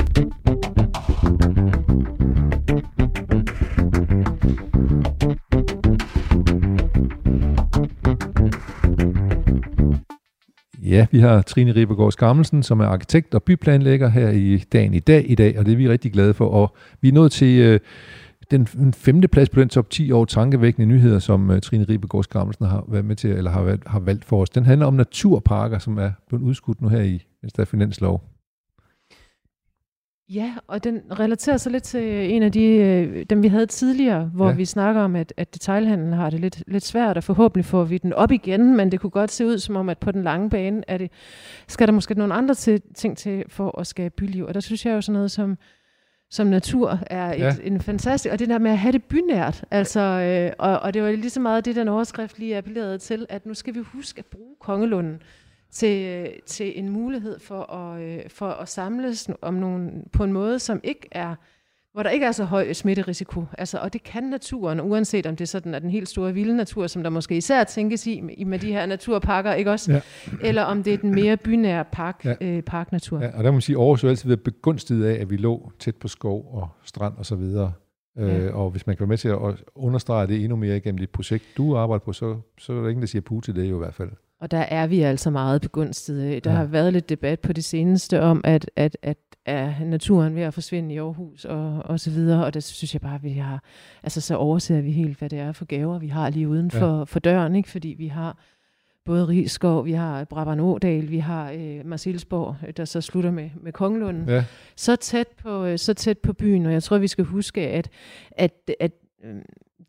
[10.82, 14.98] Ja, vi har Trine Ribergaard Skammelsen, som er arkitekt og byplanlægger her i dagen i
[14.98, 16.48] dag i dag, og det er vi rigtig glade for.
[16.48, 17.80] Og vi er nået til øh,
[18.50, 22.66] den femte plads på den top 10 år tankevækkende nyheder, som uh, Trine Ribegaard Skammelsen
[22.66, 24.50] har været med til, eller har, valgt, har valgt for os.
[24.50, 28.31] Den handler om naturparker, som er blevet udskudt nu her i, mens der finanslov.
[30.34, 34.30] Ja, og den relaterer sig lidt til en af de, øh, dem vi havde tidligere,
[34.34, 34.54] hvor ja.
[34.54, 37.98] vi snakker om, at, at detailhandlen har det lidt, lidt svært, og forhåbentlig får vi
[37.98, 40.50] den op igen, men det kunne godt se ud som om, at på den lange
[40.50, 41.10] bane er det,
[41.68, 44.44] skal der måske nogle andre til, ting til for at skabe byliv.
[44.44, 45.58] Og der synes jeg jo sådan noget som,
[46.30, 47.54] som natur er et, ja.
[47.64, 51.02] en fantastisk, og det der med at have det bynært, altså, øh, og, og det
[51.02, 54.18] var lige så meget det, den overskrift lige appellerede til, at nu skal vi huske
[54.18, 55.22] at bruge Kongelunden
[55.72, 60.58] til, til en mulighed for at, øh, for at samles om nogen, på en måde,
[60.58, 61.34] som ikke er
[61.92, 63.44] hvor der ikke er så høj smitterisiko.
[63.58, 66.56] Altså, og det kan naturen, uanset om det er sådan, at den helt store vilde
[66.56, 69.92] natur, som der måske især tænkes i med de her naturparker, ikke også?
[69.92, 70.00] Ja.
[70.42, 72.34] Eller om det er den mere bynære park, ja.
[72.40, 73.20] øh, parknatur.
[73.20, 75.36] Ja, og der må man sige, at Aarhus har altid været begunstiget af, at vi
[75.36, 77.72] lå tæt på skov og strand og så videre.
[78.18, 78.38] Øh, ja.
[78.38, 79.38] Øh, og hvis man kan være med til at
[79.74, 83.02] understrege det endnu mere igennem det projekt, du arbejder på, så, så er der ingen,
[83.02, 84.10] der siger pu til det jo i hvert fald.
[84.42, 86.44] Og der er vi altså meget begunstiget.
[86.44, 86.56] Der ja.
[86.56, 90.54] har været lidt debat på det seneste om, at, at, at er naturen ved at
[90.54, 93.62] forsvinde i Aarhus og, og så videre, og det synes jeg bare, at vi har,
[94.02, 96.98] altså så overser vi helt, hvad det er for gaver, vi har lige uden for,
[96.98, 97.02] ja.
[97.02, 97.68] for døren, ikke?
[97.68, 98.38] fordi vi har
[99.04, 103.72] både Rigskov, vi har Brabant Ådal, vi har øh, Marcelsborg, der så slutter med, med
[103.72, 104.30] Konglund.
[104.30, 104.44] Ja.
[104.76, 107.88] Så, tæt på, øh, så tæt på byen, og jeg tror, vi skal huske, at,
[108.30, 108.92] at, at
[109.24, 109.34] øh,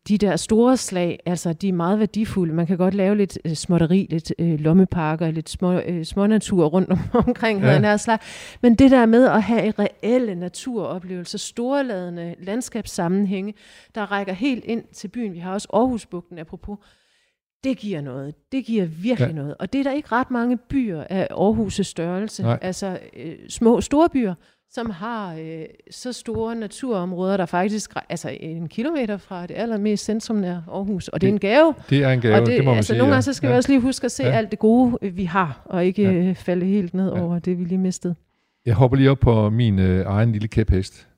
[0.08, 2.54] de der store slag, altså de er meget værdifulde.
[2.54, 6.66] Man kan godt lave lidt øh, småtteri, lidt øh, lommeparker, lidt små, øh, små natur
[6.66, 7.80] rundt om, omkring, ja.
[7.80, 8.18] her slag.
[8.62, 13.54] Men det der med at have reelle naturoplevelser, storladende landskabssammenhænge,
[13.94, 15.32] der rækker helt ind til byen.
[15.32, 16.78] Vi har også Aarhusbugten, apropos.
[17.64, 18.34] Det giver noget.
[18.52, 19.34] Det giver virkelig ja.
[19.34, 19.54] noget.
[19.58, 22.42] Og det er der ikke ret mange byer af Aarhus' størrelse.
[22.42, 22.58] Nej.
[22.62, 24.34] Altså øh, små, store byer,
[24.74, 30.64] som har øh, så store naturområder, der faktisk altså en kilometer fra det allermest centrumnære
[30.72, 31.08] Aarhus.
[31.08, 31.74] Og det, det er en gave.
[31.90, 32.98] Det er en gave, og det, det må man altså, sige.
[32.98, 33.52] Nogle gange så skal ja.
[33.52, 34.30] vi også lige huske at se ja.
[34.30, 36.12] alt det gode, øh, vi har, og ikke ja.
[36.12, 37.22] Øh, falde helt ned ja.
[37.22, 38.14] over det, vi lige mistede.
[38.66, 41.08] Jeg hopper lige op på min øh, egen lille kæphest,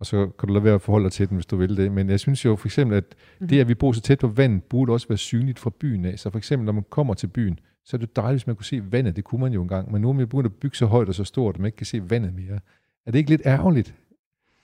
[0.00, 1.92] og så kan du lade være at forholde dig til den, hvis du vil det.
[1.92, 3.04] Men jeg synes jo for eksempel, at
[3.50, 6.18] det, at vi bor så tæt på vand, burde også være synligt fra byen af.
[6.18, 7.58] Så for eksempel, når man kommer til byen,
[7.88, 9.16] så er det dejligt, hvis man kunne se vandet.
[9.16, 9.92] Det kunne man jo engang.
[9.92, 11.76] Men nu er man begyndt at bygge så højt og så stort, at man ikke
[11.76, 12.58] kan se vandet mere.
[13.06, 13.94] Er det ikke lidt ærgerligt,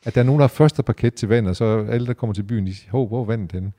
[0.04, 2.34] at der er nogen, der har første parket til vandet, og så alle, der kommer
[2.34, 3.72] til byen, de siger, hvor er vandet henne?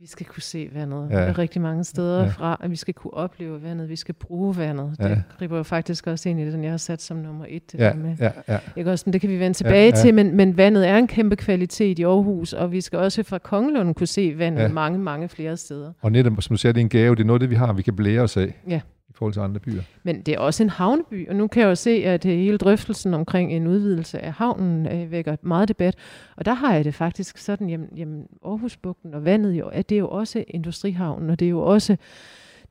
[0.00, 1.32] Vi skal kunne se vandet ja.
[1.38, 2.28] rigtig mange steder ja.
[2.28, 4.96] fra, at vi skal kunne opleve vandet, vi skal bruge vandet.
[4.98, 5.08] Ja.
[5.08, 7.72] Det griber jo faktisk også ind i det, den jeg har sat som nummer et.
[7.72, 7.94] Det, ja.
[7.94, 8.16] med.
[8.20, 8.30] Ja.
[8.48, 8.58] Ja.
[8.76, 9.96] Ikke også, det kan vi vende tilbage ja.
[9.96, 10.02] Ja.
[10.02, 13.38] til, men, men vandet er en kæmpe kvalitet i Aarhus, og vi skal også fra
[13.38, 14.68] Kongelund kunne se vandet ja.
[14.68, 15.92] mange, mange flere steder.
[16.00, 17.72] Og netop, som du siger, det er en gave, det er noget det, vi har,
[17.72, 18.60] vi kan blære os af.
[18.68, 18.80] Ja
[19.16, 19.82] forhold til andre byer.
[20.02, 23.14] Men det er også en havneby, og nu kan jeg jo se, at hele drøftelsen
[23.14, 25.94] omkring en udvidelse af havnen øh, vækker meget debat.
[26.36, 29.94] Og der har jeg det faktisk sådan, jamen, jamen Aarhusbugten og vandet, jo, at det
[29.94, 31.96] er jo også industrihavnen, og det er jo også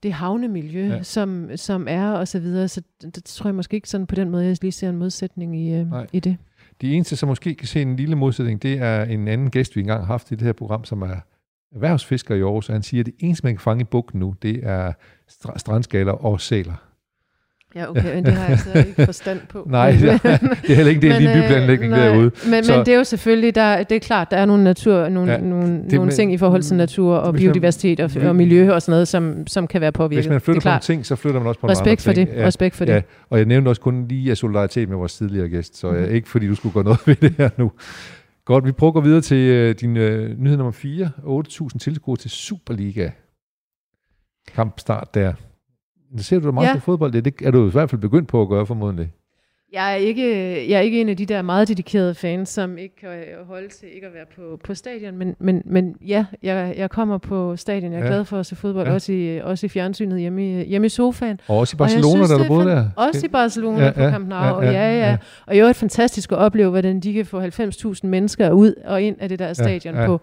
[0.03, 1.03] det havnemiljø, ja.
[1.03, 2.67] som, som er og så videre.
[2.67, 4.97] Så det, det tror jeg måske ikke sådan på den måde, jeg lige ser en
[4.97, 6.37] modsætning i, øh, i det.
[6.81, 9.81] De eneste, som måske kan se en lille modsætning, det er en anden gæst, vi
[9.81, 11.15] engang har haft i det her program, som er
[11.75, 14.35] erhvervsfisker i Aarhus, og han siger, at det eneste, man kan fange i bugten nu,
[14.41, 14.91] det er
[15.31, 16.73] str- strandskaler og sæler.
[17.75, 19.67] Ja, okay, men det har jeg så ikke forstand på.
[19.71, 22.31] Nej, det er, det er heller ikke det lige byplanlægning nej, derude.
[22.49, 25.09] Men, Så- men det er jo selvfølgelig, der, det er klart, der er nogle, natur,
[25.09, 27.51] nogle, Ja, ja, nogle, det- nogle men- ting i forhold til natur og Hvis man-
[27.53, 30.23] biodiversitet og, miljø og sådan noget, som, som kan være påvirket.
[30.23, 32.09] Hvis man flytter er på en ting, så flytter man også på nogle Respekt for
[32.11, 32.45] andre det, ting.
[32.45, 32.93] respekt for det.
[32.93, 36.13] Ja, og jeg nævnte også kun lige af solidaritet med vores tidligere gæst, så mm.
[36.15, 37.71] ikke fordi du skulle gøre noget ved det her nu.
[38.45, 41.11] Godt, vi prøver at gå videre til øh, din øh, nyhed nummer 4.
[41.17, 43.09] 8.000 tilskuere til Superliga.
[44.47, 45.33] Kampstart der.
[46.17, 46.73] Ser du da meget Ja.
[46.73, 47.11] på fodbold?
[47.11, 49.11] Det, det er du i hvert fald begyndt på at gøre formodentlig.
[49.75, 52.95] Jeg er, ikke, jeg er ikke en af de der meget dedikerede fans, som ikke
[52.95, 53.09] kan
[53.47, 57.17] holde til ikke at være på, på stadion, men, men, men ja, jeg, jeg kommer
[57.17, 57.91] på stadion.
[57.91, 58.09] Jeg er Ja.
[58.09, 58.93] glad for at se fodbold, Ja.
[58.93, 61.39] også, i, også i fjernsynet hjemme i, hjemme i sofaen.
[61.47, 62.89] Og også i Og Barcelona, synes, da du boede der.
[62.95, 65.17] Også i Barcelona Ja, ja, på Camp Nou, ja, ja, ja, ja.
[65.47, 69.01] Og er jo et fantastisk at opleve, hvordan de kan få 90.000 mennesker ud og
[69.01, 70.01] ind af det der stadion ja.
[70.01, 70.21] ja, på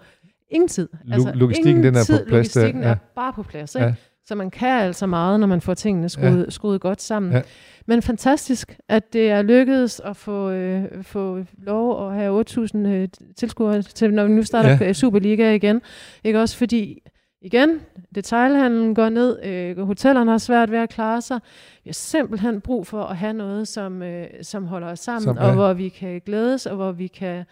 [0.50, 0.88] ingen tid.
[1.05, 2.26] Lo- logistikken, ingen den er på tid.
[2.26, 2.88] plads der, Logistikken ja.
[2.88, 3.74] er bare på plads.
[3.74, 3.86] Ikke?
[3.86, 3.94] Ja.
[4.26, 6.50] Så man kan altså meget, når man får tingene skruet, ja.
[6.50, 7.32] skruet godt sammen.
[7.32, 7.38] Ja.
[7.38, 7.42] Ja.
[7.86, 13.08] Men fantastisk, at det er lykkedes at få, øh, få lov at have 8.000 øh,
[13.36, 14.78] tilskuere til, når vi nu starter Ja.
[14.80, 14.92] ja.
[14.92, 15.82] Superliga igen.
[16.24, 16.98] Ikke også fordi,
[17.40, 17.80] igen,
[18.14, 21.40] detailhandlen går ned, øh, hotellerne har svært ved at klare sig.
[21.84, 25.36] Vi har simpelthen brug for at have noget, som, øh, som holder os sammen, Som-
[25.36, 25.46] ja.
[25.46, 27.44] og hvor vi kan glædes, og hvor vi kan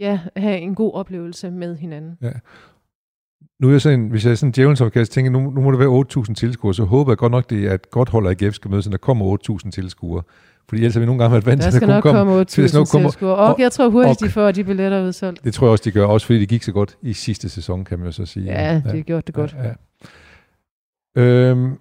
[0.00, 2.18] ja, have en god oplevelse med hinanden.
[3.60, 5.78] Nu er jeg sådan, hvis jeg er sådan en djævelens tænker nu, nu må det
[5.78, 8.54] være 8.000 tilskuere, så håber jeg godt nok, det er et godt hold af AGF
[8.54, 10.22] skal møde, så der kommer 8.000 tilskuere.
[10.68, 12.72] Fordi ellers har vi nogle gange været vant til, at der kun komme til, at
[12.72, 13.34] der 8.000 nok kommer- tilskuere.
[13.36, 15.44] Og, og- jeg tror hurtigt, og- de får de billetter udsolgt.
[15.44, 17.84] Det tror jeg også, de gør, også fordi det gik så godt i sidste sæson,
[17.84, 18.44] kan man jo så sige.
[18.44, 19.56] Ja, de har gjort det godt.
[19.58, 19.68] Ja,
[21.16, 21.22] ja.
[21.22, 21.72] Øhm,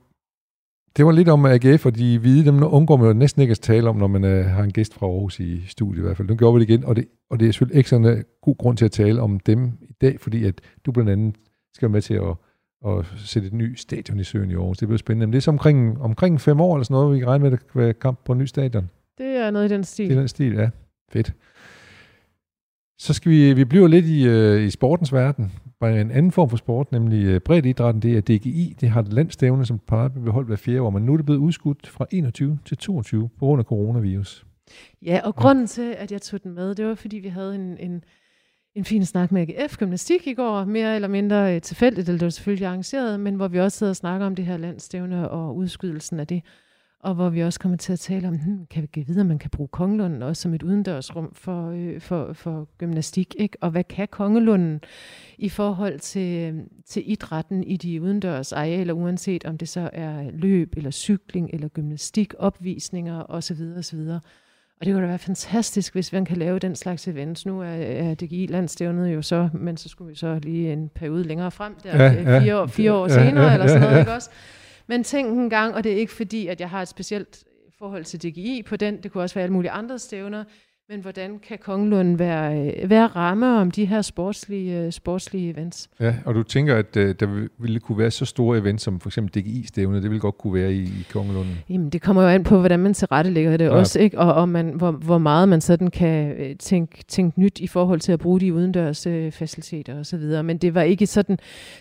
[0.98, 3.60] det var lidt om AGF, og de hvide, dem undgår man jo næsten ikke at
[3.60, 6.28] tale om, når man øh, har en gæst fra Aarhus i studiet i hvert fald.
[6.28, 8.56] Nu gjorde vi det igen, og det, og det er selvfølgelig ikke sådan en god
[8.58, 11.36] grund til at tale om dem i dag, fordi at du blandt andet
[11.78, 12.36] skal være med til at,
[12.88, 14.78] at sætte et nyt stadion i søen i Aarhus.
[14.78, 15.28] Det bliver spændende.
[15.28, 17.52] Men det er så omkring, omkring fem år eller sådan noget, vi kan regne med,
[17.52, 18.90] at der kan være kamp på en ny stadion.
[19.18, 20.10] Det er noget i den stil.
[20.10, 20.70] Det er den stil, ja.
[21.12, 21.34] Fedt.
[23.00, 25.52] Så skal vi, vi bliver lidt i, øh, i sportens verden.
[25.80, 28.76] Bare en anden form for sport, nemlig øh, bredt idrætten, det er DGI.
[28.82, 31.26] Det har et landstævne, som plejer at holdt hver fjerde år, men nu er det
[31.26, 34.46] blevet udskudt fra 21 til 22 på grund af coronavirus.
[35.02, 37.78] Ja, og grunden til, at jeg tog den med, det var, fordi vi havde en,
[37.78, 38.04] en,
[38.78, 42.26] en fin snak med AGF Gymnastik i går, mere eller mindre øh, tilfældigt, eller det
[42.26, 45.56] var selvfølgelig arrangeret, men hvor vi også sidder og snakker om det her landstævne og
[45.56, 46.44] udskydelsen af det,
[47.00, 49.40] og hvor vi også kommer til at tale om, hmm, kan vi give videre, man
[49.40, 53.58] kan bruge Kongelunden også som et udendørsrum for, øh, for, for gymnastik, ikke?
[53.62, 54.82] og hvad kan Kongelunden
[55.38, 60.74] i forhold til, til idrætten i de udendørs arealer, uanset om det så er løb,
[60.78, 63.62] eller cykling, eller gymnastik, opvisninger osv.
[63.78, 64.00] osv.
[64.80, 67.46] Og det kunne da være fantastisk, hvis man kan lave den slags events.
[67.46, 71.24] Nu er, er DGI landstævnet jo så, men så skulle vi så lige en periode
[71.24, 72.40] længere frem, der Ja, ja, ja.
[72.40, 74.00] fire, år, fire år Ja, senere, ja, eller sådan ja, noget, ja.
[74.00, 74.30] ikke også?
[74.88, 77.44] Men tænk en gang, og det er ikke fordi, at jeg har et specielt
[77.80, 80.44] forhold til DGI på den, det kunne også være alle mulige andre stævner,
[80.90, 85.90] men hvordan kan Kongelund være, øh, være ramme om de her sportslige, øh, sportslige events?
[86.00, 89.10] Ja, og du tænker, at øh, der ville kunne være så store events, som for
[89.10, 91.54] eksempel DGI-stævne, det ville godt kunne være i, i Kongelunden.
[91.70, 93.70] Jamen, det kommer jo an på, hvordan man tilrettelægger det Ja.
[93.70, 94.20] også, ikke?
[94.20, 98.12] og, og man, hvor, hvor meget man sådan kan tænke, tænke nyt i forhold til
[98.12, 100.44] at bruge de udendørs øh, faciliteter osv.
[100.44, 101.38] Men det var ikke sådan,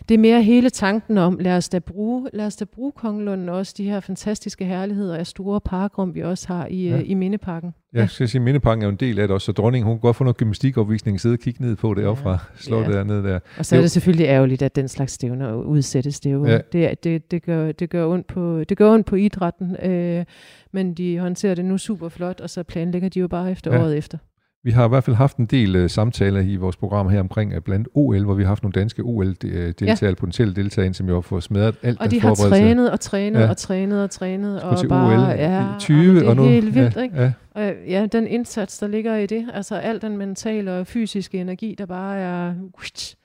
[0.09, 3.49] det er mere hele tanken om, lad os da bruge, lad os da bruge Kongelunden
[3.49, 6.99] også, de her fantastiske herligheder af store parkrum, vi også har i, ja.
[7.05, 7.75] i Mindeparken.
[7.97, 9.97] Ja, jeg skal sige, Mindeparken er jo en del af det også, så dronningen, hun
[9.97, 12.13] kan godt få noget gymnastikopvisning, sidde og kigge ned på det Ja.
[12.13, 12.99] fra slottet Ja.
[12.99, 13.39] dernede der.
[13.59, 13.83] Og så er Jo.
[13.83, 16.21] det selvfølgelig ærgerligt, at den slags stævner udsættes.
[16.21, 16.59] Det, jo, Ja.
[16.73, 20.25] det, det, det, gør, det, gør ondt på, det gør ondt på idrætten, øh,
[20.73, 23.83] men de håndterer det nu super flot, og så planlægger de jo bare efter ja.
[23.83, 24.19] året efter.
[24.67, 27.57] Vi har i hvert fald haft en del uh, samtaler i vores program her omkring
[27.57, 30.15] uh, blandt OL, hvor vi har haft nogle danske OL-deltagere, ja.
[30.15, 33.49] potentielle deltagere som jo har fået smadret alt Og de har trænet og trænet Ja.
[33.49, 34.63] og trænet og trænet.
[34.63, 37.03] Og til bare, OL ja, i 20, jamen, det er og nu, helt vildt, ja,
[37.03, 37.17] ikke?
[37.23, 41.39] Ja, Og ja, den indsats, der ligger i det, altså al den mentale og fysiske
[41.39, 42.55] energi, der bare er...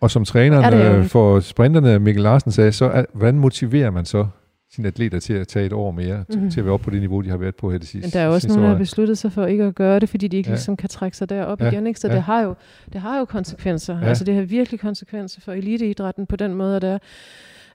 [0.01, 1.11] og som Er det træneren uh, ærgerligt?
[1.11, 4.27] for sprinterne, Mikkel Larsen sagde, så er, hvordan motiverer man så
[4.75, 6.49] sine atleter til at tage et år mere, mm.
[6.49, 8.11] Til at være oppe på det niveau, de har været på her det sidste Men
[8.13, 10.37] der er også nogen, der har besluttet sig for ikke at gøre det, fordi de
[10.37, 10.53] ikke Ja.
[10.53, 11.71] ligesom kan trække sig derop Ja.
[11.71, 11.87] igen.
[11.87, 11.99] Ikke?
[11.99, 12.13] Så Ja.
[12.13, 12.55] det, har jo,
[12.93, 13.99] det har jo konsekvenser.
[13.99, 14.05] Ja.
[14.07, 16.97] Altså det har virkelig konsekvenser for eliteidrætten på den måde, der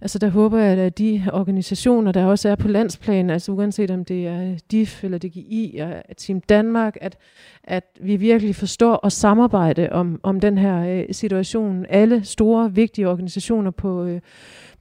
[0.01, 4.05] Altså der håber jeg, at de organisationer, der også er på landsplan, altså uanset om
[4.05, 7.17] det er DIF eller DGI og Team Danmark, at,
[7.65, 11.87] at vi virkelig forstår og samarbejde om, om den her øh, situation.
[11.89, 14.21] Alle store, vigtige organisationer på, øh,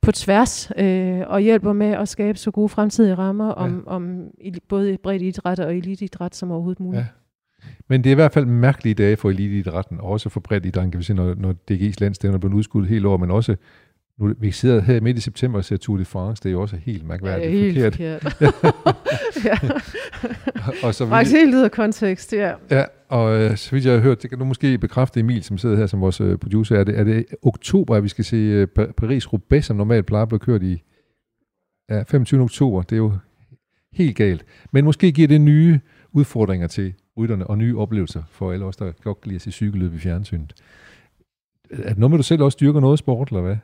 [0.06, 3.92] på tværs øh, og hjælper med at skabe så gode fremtidige rammer om, Ja.
[3.92, 4.22] om
[4.70, 7.00] både bredt idræt og eliteidræt som overhovedet muligt.
[7.02, 7.06] Ja.
[7.90, 10.92] Men det er i hvert fald mærkelige dage for eliteidrætten, og også for bredt idrætten,
[10.92, 13.56] kan vi se, når, når DG's landstævner er blevet udskudt helt over, men også
[14.20, 16.62] Nu, vi sidder her midt i september og ser Tour de France, det er jo
[16.62, 18.22] også helt mærkværdigt ja, helt forkert.
[18.22, 18.56] forkert.
[19.46, 19.58] ja.
[20.88, 22.52] og så Faktisk helt ud af kontekst, ja.
[22.72, 25.58] Ja, og øh, så vidt jeg har hørt, det kan du måske bekræfte Emil, som
[25.58, 28.36] sidder her som vores øh, producer, er det, er det oktober, at vi skal se
[28.36, 28.68] øh,
[29.02, 30.84] Paris-Roubaix, som normalt plejer at blive kørt i
[31.90, 32.42] ja, 25.
[32.42, 32.82] oktober.
[32.82, 33.14] Det er jo
[33.94, 34.46] helt galt.
[34.72, 35.80] Men måske giver det nye
[36.12, 39.52] udfordringer til rytterne og nye oplevelser for alle os, der godt kan lide at se
[39.52, 40.54] cykelløb i fjernsynet.
[41.70, 43.58] Er det noget med, du selv også dyrker noget sport, eller hvad?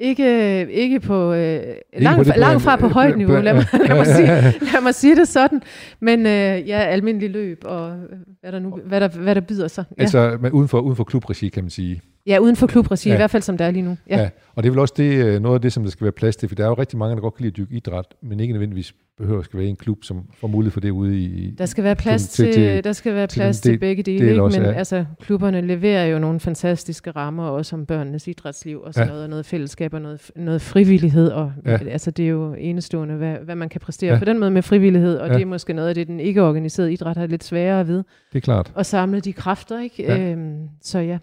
[0.00, 3.66] Ikke, ikke på, øh, Ikke langt, på langt fra på øh, højt niveau, lad mig,
[3.72, 3.78] ja.
[3.78, 4.26] lad, mig sige,
[4.72, 5.62] lad mig sige det sådan.
[6.00, 7.96] Men øh, ja, almindelig løb og øh,
[8.40, 9.84] hvad der, nu, hvad der, hvad der byder sig.
[9.98, 12.00] Ja, Altså men uden for, uden for klubregi, kan man sige.
[12.26, 13.14] Ja uden for klubregi, Ja.
[13.14, 13.96] i hvert fald som det er lige nu.
[14.10, 14.20] Ja.
[14.20, 14.28] Ja.
[14.54, 16.36] Og det er vel også det, øh, noget af det, som der skal være plads
[16.36, 18.40] til, for der er jo rigtig mange, der godt kan lide at dyrke idræt, men
[18.40, 21.20] ikke nødvendigvis behøver at skal være i en klub, som får mulighed for det ude
[21.20, 21.54] i...
[21.58, 23.78] Der skal være plads til- til, til- til, der skal være til plads til del-
[23.80, 24.42] begge dele, del ikke?
[24.42, 24.72] men ja.
[24.72, 29.10] altså, klubberne leverer jo nogle fantastiske rammer, også om børnenes idrætsliv og sådan Ja.
[29.12, 31.78] noget, og noget fællesskab og noget, noget frivillighed, og Ja.
[31.88, 34.18] altså, det er jo enestående, hvad, hvad man kan præstere Ja.
[34.18, 35.34] på den måde med frivillighed, og Ja.
[35.34, 38.04] det er måske noget af det, den ikke organiserede idræt har lidt sværere ved, Det
[38.38, 38.72] er klart.
[38.76, 40.02] at samle de kræfter, ikke?
[40.02, 40.30] Ja.
[40.32, 41.18] Øhm, så ja.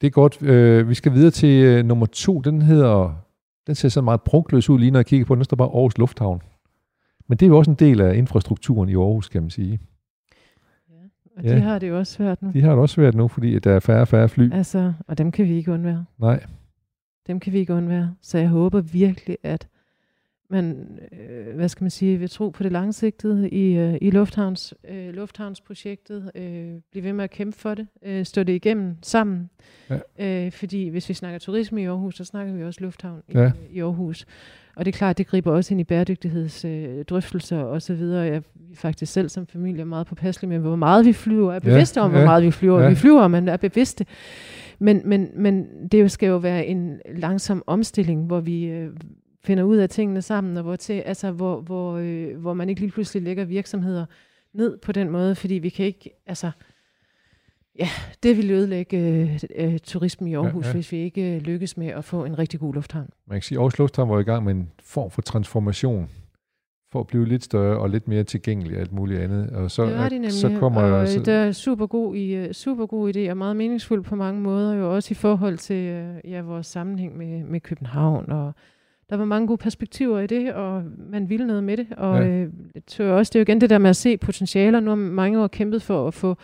[0.00, 0.42] Det er godt.
[0.42, 2.40] Øh, vi skal videre til øh, nummer to.
[2.40, 3.22] Den hedder...
[3.66, 5.38] Den ser så meget prunkløs ud lige når jeg kigger på den.
[5.40, 6.40] Der står bare Aarhus Lufthavn.
[7.28, 9.80] Men det er jo også en del af infrastrukturen i Aarhus, kan man sige.
[11.36, 11.54] Og Ja.
[11.56, 12.50] de har det jo også svært nu.
[12.52, 14.52] De har det også svært nu, fordi der er færre og færre fly.
[14.52, 16.04] Altså, og dem kan vi ikke undvære.
[16.18, 16.44] Nej.
[17.26, 18.14] Dem kan vi ikke undvære.
[18.22, 19.68] Så jeg håber virkelig, at
[20.48, 24.74] man, øh, hvad skal man sige, vil tro på det langsigtede i, øh, i lufthavns,
[24.90, 26.30] øh, lufthavnsprojektet.
[26.34, 27.86] Øh, blive ved med at kæmpe for det.
[28.04, 29.50] Øh, stå det igennem sammen.
[29.90, 29.98] Ja.
[30.46, 33.52] Øh, fordi hvis vi snakker turisme i Aarhus, så snakker vi også lufthavn i, Ja.
[33.70, 34.26] i Aarhus.
[34.76, 38.22] Og det er klart, det griber også ind i bæredygtighedsdrøftelser øh, videre.
[38.22, 38.40] Jeg er
[38.74, 41.50] faktisk selv som familie meget påpasselig med, hvor meget vi flyver.
[41.50, 42.80] Er Ja, bevidste om, hvor ja, meget vi flyver.
[42.80, 42.88] ja.
[42.88, 44.06] Vi flyver, men er bevidste.
[44.78, 48.90] Men, men, men det jo skal jo være en langsom omstilling, hvor vi øh,
[49.46, 52.80] finder ud af tingene sammen, og hvor, til, altså, hvor, hvor, øh, hvor man ikke
[52.80, 54.06] lige pludselig lægger virksomheder
[54.52, 56.50] ned på den måde, fordi vi kan ikke, altså,
[57.78, 57.88] ja,
[58.22, 61.76] det vil ødelægge øh, øh, turismen i Aarhus, Ja, ja, hvis vi ikke øh, lykkes
[61.76, 63.08] med at få en rigtig god lufthavn.
[63.26, 66.10] Man kan sige, at Aarhus Lufthavn var i gang med en form for transformation
[66.92, 69.50] for at blive lidt større og lidt mere tilgængelig og alt muligt andet.
[69.50, 72.34] Og så, det de nemlig, så kommer og øh, så, det er super god, i,
[72.34, 75.76] øh, super god idé og meget meningsfuld på mange måder, jo også i forhold til
[75.76, 78.54] øh, ja, vores sammenhæng med, med København, og
[79.10, 82.28] der var mange gode perspektiver i det, og man ville noget med det, og Ja.
[82.28, 82.48] øh,
[82.86, 84.80] tror også, det er jo igen det der med at se potentialer.
[84.80, 86.36] Nu har mange år kæmpet for at få,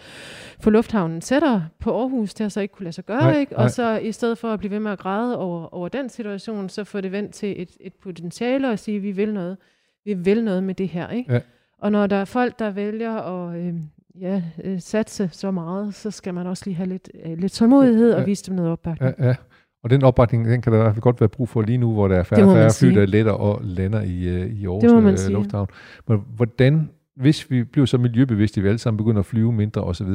[0.61, 3.53] få lufthavnen tættere på Aarhus, det har så ikke kunne lade sig gøre, Nej, ikke?
[3.55, 3.65] nej.
[3.65, 6.69] og så i stedet for at blive ved med at græde over, over den situation,
[6.69, 9.57] så få det vendt til et, et potentiale og sige, vi vil noget,
[10.05, 11.33] vi vil noget med det her, ikke?
[11.33, 11.41] Ja.
[11.79, 13.75] Og når der er folk, der vælger at øh,
[14.21, 18.13] ja, øh, satse så meget, så skal man også lige have lidt, øh, lidt tålmodighed
[18.15, 18.21] Ja.
[18.21, 19.15] og vise dem noget opbakning.
[19.19, 19.35] Ja, ja.
[19.83, 21.93] Og den opbakning, den kan der i hvert fald godt være brug for lige nu,
[21.93, 23.01] hvor der er færre færre fly, sige.
[23.01, 25.33] der letter og lander i, øh, i Aarhus øh.
[25.33, 25.69] Lufthavn.
[26.09, 30.09] Men hvordan, hvis vi bliver så miljøbevidste, vi alle sammen begynder at flyve mindre osv.,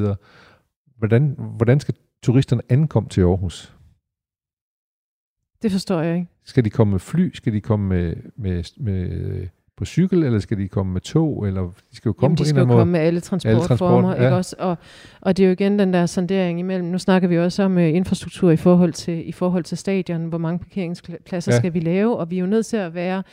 [0.98, 3.78] hvordan, hvordan skal turisterne ankomme til Aarhus?
[5.62, 6.28] Det forstår jeg ikke.
[6.44, 7.32] Skal de komme med fly?
[7.34, 9.48] Skal de komme med, med, med
[9.78, 11.48] på cykel, eller skal de komme med tog?
[11.48, 12.92] Eller de skal jo komme Jamen, på de en skal eller jo anden komme måde.
[12.92, 14.24] med alle transportformer, transport, ja.
[14.24, 14.56] ikke også?
[14.60, 14.78] Og,
[15.22, 16.88] og det er jo igen den der sondering imellem.
[16.88, 20.26] Nu snakker vi også om uh, infrastruktur i forhold til i forhold til stadion.
[20.26, 21.58] Hvor mange parkeringspladser Ja.
[21.58, 22.18] skal vi lave?
[22.18, 23.24] Og vi er jo nødt til at være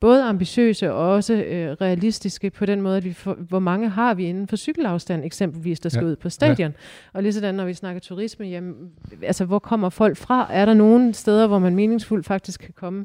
[0.00, 1.40] både ambitiøse og også uh,
[1.86, 5.80] realistiske på den måde, at vi får, hvor mange har vi inden for cykelafstand eksempelvis,
[5.80, 6.10] der skal ja.
[6.10, 6.70] ud på stadion.
[6.70, 6.76] Ja.
[7.12, 8.74] Og lige sådan, når vi snakker turisme, jamen,
[9.22, 10.46] altså hvor kommer folk fra?
[10.50, 13.04] Er der nogle steder, hvor man meningsfuldt faktisk kan komme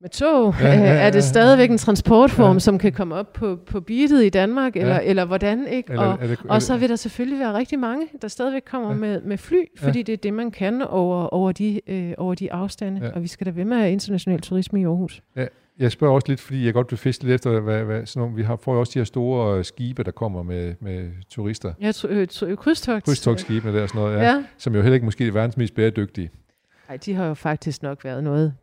[0.00, 0.54] med tog?
[0.60, 1.10] Ja, ja, Ja, ja, er ja.
[1.10, 2.52] det stadigvæk en transportform, Ja.
[2.52, 2.58] ja.
[2.58, 5.00] som kan komme op på, på beatet i Danmark, eller, Ja.
[5.04, 5.66] eller hvordan?
[5.68, 5.90] ikke?
[5.92, 8.88] Eller, og, er det, og så vil der selvfølgelig være rigtig mange, der stadigvæk kommer
[8.88, 8.94] Ja.
[8.94, 9.00] ja.
[9.00, 10.02] med, med fly, fordi ja.
[10.02, 13.00] det er det, man kan over, over, de, øh, over de afstande.
[13.00, 13.06] Ja.
[13.06, 13.12] Ja.
[13.12, 15.22] Og vi skal da ved med at have international turisme i Aarhus.
[15.78, 18.36] Jeg spørger også lidt, fordi jeg godt vil fiske lidt efter, hvad, hvad sådan nogle,
[18.36, 21.72] vi har, får jo også de her store øh, skibe, der kommer med, med turister.
[21.80, 23.04] Ja, t- øh, t- øh, krydstogt.
[23.04, 24.26] Krydstogtskibene der og sådan noget, ja, Ja.
[24.28, 24.34] ja.
[24.34, 24.44] ja.
[24.58, 26.30] som jo heller ikke måske er verdens mest bæredygtige.
[26.88, 28.54] Ej, de har jo faktisk nok været noget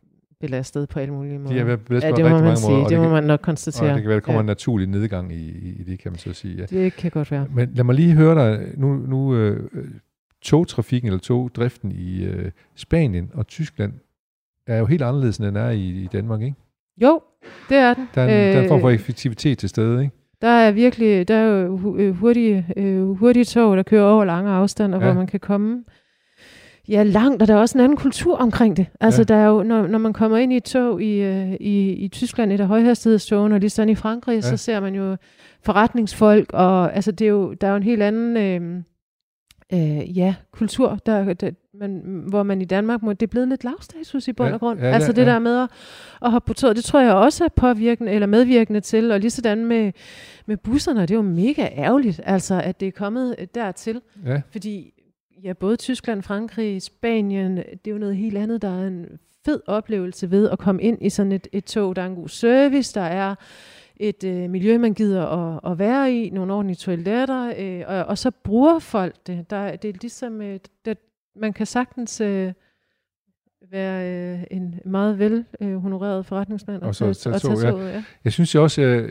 [0.46, 1.54] belastet på alle mulige måder.
[1.58, 2.70] De været belastet ja, på det må man mange sige.
[2.70, 3.94] måder, og det må kan, man nok og konstatere.
[3.94, 4.40] det kan være, der kommer ja.
[4.40, 6.56] en naturlig nedgang i, i, i det, kan man så sige.
[6.56, 6.66] Ja.
[6.80, 7.46] Det kan godt være.
[7.54, 9.70] Men lad mig lige høre dig, nu, nu øh,
[10.42, 13.92] togtrafikken eller togdriften i øh, Spanien og Tyskland
[14.66, 16.56] er jo helt anderledes, end den er i, i Danmark, ikke?
[17.02, 17.20] Jo,
[17.68, 18.08] det er den.
[18.14, 20.14] Der er, en, øh, der er en form for Øh, effektivitet til stede, ikke?
[20.42, 24.96] Der er virkelig der er øh, hurtige, øh, hurtige tog, der kører over lange afstande,
[24.98, 25.04] Ja.
[25.06, 25.12] ja.
[25.12, 25.84] hvor man kan komme
[26.88, 28.86] ja, langt, og der er også en anden kultur omkring det.
[29.00, 29.24] Altså, Ja.
[29.24, 32.08] der er jo, når, når man kommer ind i et tog i, øh, i, i
[32.08, 34.40] Tyskland, et af højhastighedstogene, og lige sådan i Frankrig, Ja.
[34.40, 35.16] så ser man jo
[35.62, 38.82] forretningsfolk, og altså, det er jo, der er jo en helt anden øh,
[39.72, 40.98] øh, ja, kultur.
[41.06, 44.48] Der, der, man, hvor man i Danmark må, det er blevet lidt lavstatus i bund
[44.48, 44.80] Ja, og grund.
[44.80, 45.30] ja, altså det ja.
[45.32, 45.68] der med at,
[46.22, 49.30] at hoppe på toget, det tror jeg også er påvirkende, eller medvirkende til, og lige
[49.30, 49.92] sådan med,
[50.46, 54.40] med busserne, det er jo mega ærgerligt, altså at det er kommet øh, dertil, Ja,
[54.52, 54.90] fordi
[55.44, 59.60] ja, både Tyskland, Frankrig, Spanien, det er jo noget helt andet, der er en fed
[59.66, 62.94] oplevelse ved at komme ind i sådan et, et tog, der er en god service,
[62.94, 63.34] der er
[63.96, 68.18] et øh, miljø, man gider at, at være i, nogle ordentlige toiletter, øh, og, og
[68.18, 69.50] så bruger folk det.
[69.50, 70.98] Der, det er ligesom, øh, det,
[71.36, 72.52] man kan sagtens øh,
[73.70, 77.70] være øh, en meget vel øh, honoreret forretningsmand Og så tage- tage og tog, ja.
[77.70, 78.04] toget, ja.
[78.24, 79.10] Jeg synes jo også, jeg,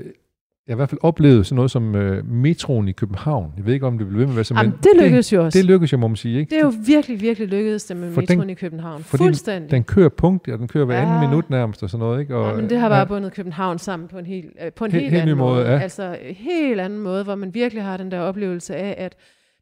[0.67, 3.53] jeg har i hvert fald oplevet sådan noget som øh, metroen i København.
[3.57, 5.33] Jeg ved ikke, om det bliver ved med at være så, Jamen, men det lykkedes
[5.33, 5.57] jo også.
[5.59, 6.39] Det, lykkedes jo, må man sige.
[6.39, 6.49] Ikke?
[6.49, 9.03] det er jo virkelig, virkelig lykkedes det med For metroen den- i København.
[9.03, 9.71] fordi Fuldstændig.
[9.71, 11.27] Den kører punkt, og den kører hver anden Ja.
[11.29, 12.19] minut nærmest og sådan noget.
[12.21, 12.35] Ikke?
[12.35, 14.91] Og, ja, men det har bare bundet København sammen på en helt, øh, på en
[14.91, 15.71] Helt- helt, helt anden måde, måde.
[15.71, 15.79] ja.
[15.79, 19.15] Altså en helt anden måde, hvor man virkelig har den der oplevelse af, at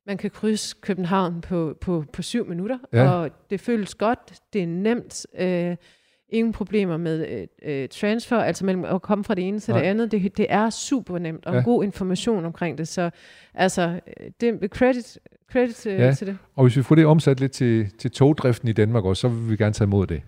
[0.07, 3.09] man kan krydse København på, på, på syv minutter, Ja.
[3.09, 4.19] og det føles godt,
[4.53, 5.75] det er nemt, øh,
[6.31, 7.27] ingen problemer med
[7.63, 9.81] øh, øh, transfer, altså mellem at komme fra det ene til Nej.
[9.81, 11.61] det andet, det, det er super nemt, og Ja.
[11.61, 13.09] god information omkring det, så
[13.53, 13.99] altså,
[14.41, 15.19] det er credit,
[15.51, 16.13] credit øh, Ja.
[16.13, 16.37] til det.
[16.55, 19.49] Og hvis vi får det omsat lidt til, til togdriften i Danmark også, så vil
[19.49, 20.21] vi gerne tage imod det.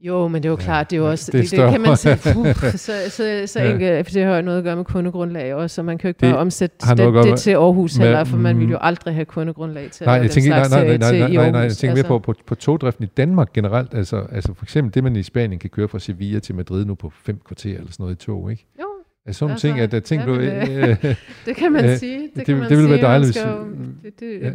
[0.00, 1.58] Jo, men det er jo Ja, klart, det er jo ja, også, det det, det,
[1.60, 3.72] det kan man sige, puh, så, så, så Ja.
[3.72, 6.20] enkelt, det har jo noget at gøre med kundegrundlag også, så man kan jo ikke
[6.20, 8.68] Det bare omsætte noget at det, med- det til Aarhus med- heller, for man vil
[8.68, 8.80] jo mm.
[8.80, 11.52] aldrig have kundegrundlag til Nej, jeg tænker, nej, nej, nej, nej, nej, Aarhus.
[11.52, 12.08] nej, jeg tænker mere altså.
[12.08, 13.94] på, på, på togdriften i Danmark generelt.
[13.94, 16.94] Altså, altså for eksempel det, man i Spanien kan køre fra Sevilla til Madrid nu
[16.94, 18.66] på fem kvarter eller sådan noget i tog, ikke?
[18.80, 18.84] Jo,
[19.26, 20.34] Altså sådan Altså, ting, at, at ting blev...
[20.40, 20.96] jamen, Øh,
[21.46, 22.20] det kan man Øh, sige.
[22.22, 23.02] Det, det- kan man det ville være sige.
[23.02, 24.50] Man dejligt, hvis- jo- Det, det, ja.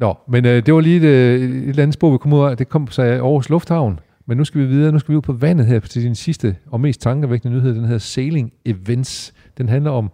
[0.00, 2.40] Nå, men øh, det var lige et, øh, et eller andet spor, vi kom ud
[2.40, 2.56] af.
[2.56, 4.00] Det kom så Aarhus Lufthavn.
[4.26, 4.92] Men nu skal vi videre.
[4.92, 7.74] Nu skal vi ud på vandet her til din sidste og mest tankevækkende nyhed.
[7.74, 9.34] Den hedder Sailing Events.
[9.58, 10.10] Den handler om,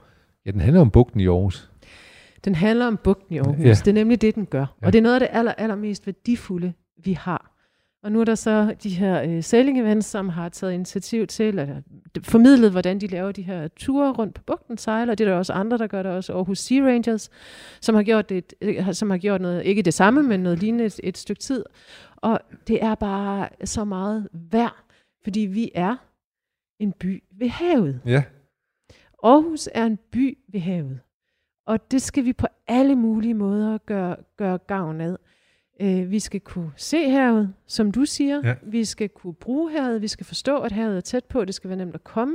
[0.47, 1.71] ja, den handler om bugten i Aarhus.
[2.45, 3.65] Den handler om bugten i Aarhus.
[3.65, 3.71] Ja.
[3.71, 4.75] Det er nemlig det, den gør.
[4.83, 4.87] Ja.
[4.87, 6.73] Og det er noget af det aller, allermest værdifulde,
[7.05, 7.56] vi har.
[8.07, 11.47] Og nu er der så de her øh, sailing events, som har taget initiativ til,
[11.47, 11.81] eller
[12.19, 15.15] d- formidlet, hvordan de laver de her ture rundt på bugten, sejler.
[15.15, 16.33] Det er der også andre, der gør det også.
[16.33, 17.31] Aarhus Sea Rangers,
[17.81, 20.85] som har gjort, det, øh, som har gjort noget, ikke det samme, men noget lignende
[20.85, 21.65] et, et stykke tid.
[22.17, 24.77] Og det er bare så meget værd,
[25.25, 25.97] fordi vi er
[26.81, 28.01] en by ved havet.
[28.07, 28.23] Ja,
[29.23, 31.01] Aarhus er en by ved havet,
[31.67, 35.17] og det skal vi på alle mulige måder gøre, gøre gavn af.
[35.81, 38.41] Øh, vi skal kunne se havet, som du siger.
[38.45, 38.55] Ja.
[38.63, 40.03] Vi skal kunne bruge havet.
[40.03, 41.45] Vi skal forstå, at havet er tæt på.
[41.45, 42.35] Det skal være nemt at komme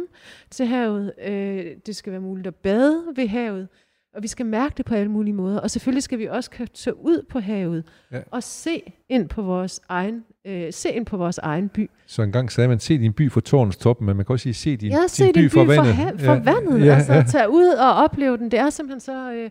[0.50, 1.14] til havet.
[1.28, 3.68] Øh, det skal være muligt at bade ved havet.
[4.16, 5.60] Og vi skal mærke det på alle mulige måder.
[5.60, 8.20] Og selvfølgelig skal vi også kunne tage ud på havet Ja.
[8.32, 11.90] og se ind på vores egen, øh, se ind på vores egen by.
[12.06, 14.54] så engang sagde man, se din by fra tårnets top, men man kan også sige,
[14.54, 15.94] se din, Ja, din se din by, fra fra, vandet.
[15.94, 16.86] ha- fra vandet.
[16.86, 17.24] Ja, altså ja.
[17.28, 18.52] tage ud og opleve den.
[18.52, 19.50] Det er simpelthen så, øh,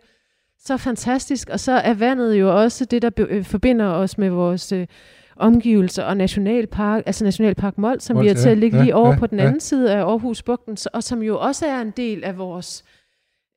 [0.65, 1.49] så fantastisk.
[1.51, 4.87] Og så er vandet jo også det, der be- øh, forbinder os med vores øh,
[5.37, 8.83] omgivelser og nationalpark, altså Nationalpark Mold, som Mols, vi har til ja, at ligge ja,
[8.83, 9.45] lige over ja, på den ja.
[9.47, 12.85] anden side af Aarhus Bugten, og som jo også er en del af vores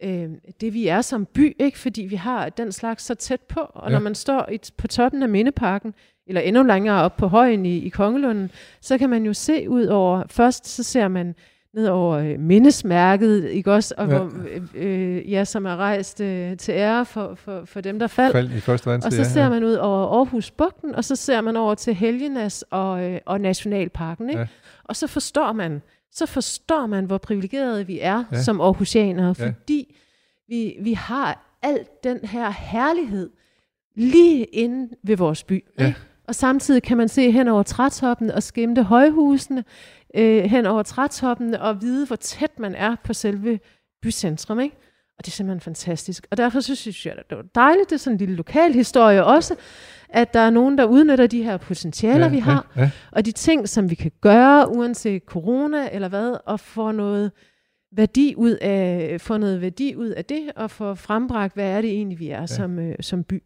[0.04, 0.30] øh,
[0.62, 1.80] det vi er som by, ikke?
[1.80, 3.94] fordi vi har den slags så tæt på, og Ja.
[3.96, 5.94] når man står i, på toppen af Mindeparken,
[6.28, 8.52] eller endnu længere op på højen i, i Kongelunden,
[8.82, 11.36] så kan man jo se ud over, først så ser man
[11.74, 14.18] ned over øh, mindesmærket, ikke også, og Ja.
[14.18, 18.08] Hvor, øh, øh, ja, som er rejst øh, til ære for, for, for dem, der
[18.08, 18.32] faldt.
[18.32, 19.08] Fald i første verdenskrig.
[19.20, 19.50] Og så ja, ser ja.
[19.50, 23.42] man ud over Aarhus Bugten, og så ser man over til Helgenas og, øh, og
[23.42, 24.30] Nationalparken.
[24.30, 24.40] Ikke?
[24.42, 24.48] Ja.
[24.84, 28.42] Og så forstår man, så forstår man, hvor privilegerede vi er Ja.
[28.44, 29.46] som Aarhusianere, Ja.
[29.46, 29.96] fordi
[30.48, 33.30] vi, vi har alt den her herlighed
[33.96, 35.64] lige inde ved vores by.
[35.80, 35.86] Ja.
[35.88, 36.00] Ikke?
[36.28, 39.64] Og samtidig kan man se hen over trætoppen og skimte højhusene
[40.16, 43.60] øh, hen over trætoppen og vide, hvor tæt man er på selve
[44.02, 44.60] bycentrum.
[44.60, 44.76] Ikke?
[45.18, 46.28] Og det er simpelthen fantastisk.
[46.32, 48.74] Og derfor så synes jeg, at det var dejligt, det er sådan en lille lokal
[48.74, 49.56] historie også,
[50.10, 52.90] at der er nogen, der udnytter de her potentialer, ja, vi har, Ja, ja.
[53.12, 57.32] og de ting, som vi kan gøre, uanset corona eller hvad, og få noget
[57.92, 61.90] værdi ud af, få noget værdi ud af det, og få frembragt, hvad er det
[61.90, 62.48] egentlig, vi er ja.
[62.48, 63.44] som, øh, som by.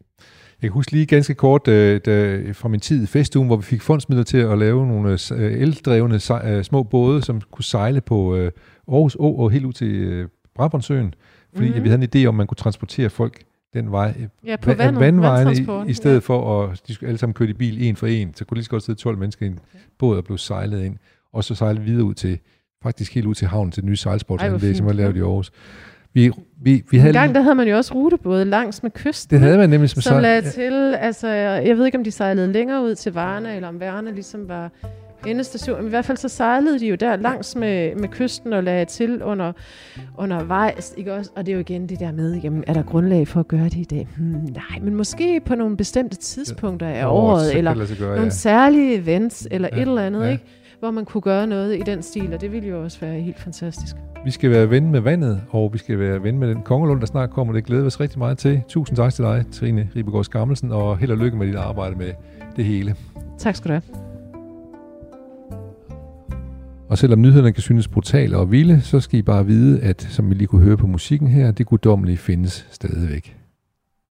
[0.61, 3.63] Jeg kan huske lige ganske kort øh, da, fra min tid i festugen, hvor vi
[3.63, 8.01] fik fondsmidler til at lave nogle øh, eldrevne sej, øh, små både, som kunne sejle
[8.01, 8.51] på øh,
[8.87, 11.13] Aarhus Å og helt ud til øh, Brabrandssøen.
[11.53, 11.75] Fordi mm-hmm.
[11.77, 11.83] Mhm.
[11.83, 13.39] vi havde en idé om, man kunne transportere folk
[13.73, 14.13] den vej.
[14.19, 15.51] øh, Ja, på va- vandet, vandvejene
[15.87, 18.33] i, i stedet for, at de skulle alle sammen køre i bil en for en.
[18.35, 19.59] Så kunne lige så godt sidde 12 mennesker i en
[19.99, 20.97] båd og blive sejlet ind.
[21.33, 22.39] Og så sejle videre ud til,
[22.83, 24.95] faktisk helt ud til havnen til det nye Ej, sejlsportsanlæg, som fint.
[24.97, 25.51] lavet i Aarhus.
[26.13, 26.31] Vi,
[26.61, 29.33] vi, vi En havde, gang der havde man jo også rutebåde langs med kysten.
[29.33, 32.11] det havde man nemlig som som sejl- lagde til, altså jeg ved ikke om de
[32.11, 34.71] sejlede længere ud til Varna, eller om Varna ligesom var
[35.27, 35.85] endestation.
[35.85, 39.23] I hvert fald så sejlede de jo der langs med, med kysten og lagde til
[39.23, 39.51] under,
[40.17, 40.93] undervejs.
[40.97, 41.31] Ikke også?
[41.35, 43.63] Og det er jo igen det der med, jamen, er der grundlag for at gøre
[43.65, 44.07] det i dag?
[44.17, 48.23] Hmm, nej, men måske på nogle bestemte tidspunkter af Ja, året, eller sig gøre, nogle
[48.23, 48.29] ja.
[48.29, 50.29] særlige events, eller Ja, et eller andet, ja.
[50.31, 50.43] ikke?
[50.79, 53.39] Hvor man kunne gøre noget i den stil, og det ville jo også være helt
[53.39, 53.95] fantastisk.
[54.25, 57.05] Vi skal være ven med vandet, og vi skal være ven med den kongelund, der
[57.05, 57.53] snart kommer.
[57.53, 58.61] Det glæder vi os rigtig meget til.
[58.67, 62.11] Tusind tak til dig, Trine Ribegaard Skammelsen, og held og lykke med dit arbejde med
[62.55, 62.95] det hele.
[63.37, 63.81] Tak skal du have.
[66.89, 70.29] Og selvom nyhederne kan synes brutale og vilde, så skal I bare vide, at som
[70.29, 73.36] vi lige kunne høre på musikken her, det guddommelige findes stadigvæk.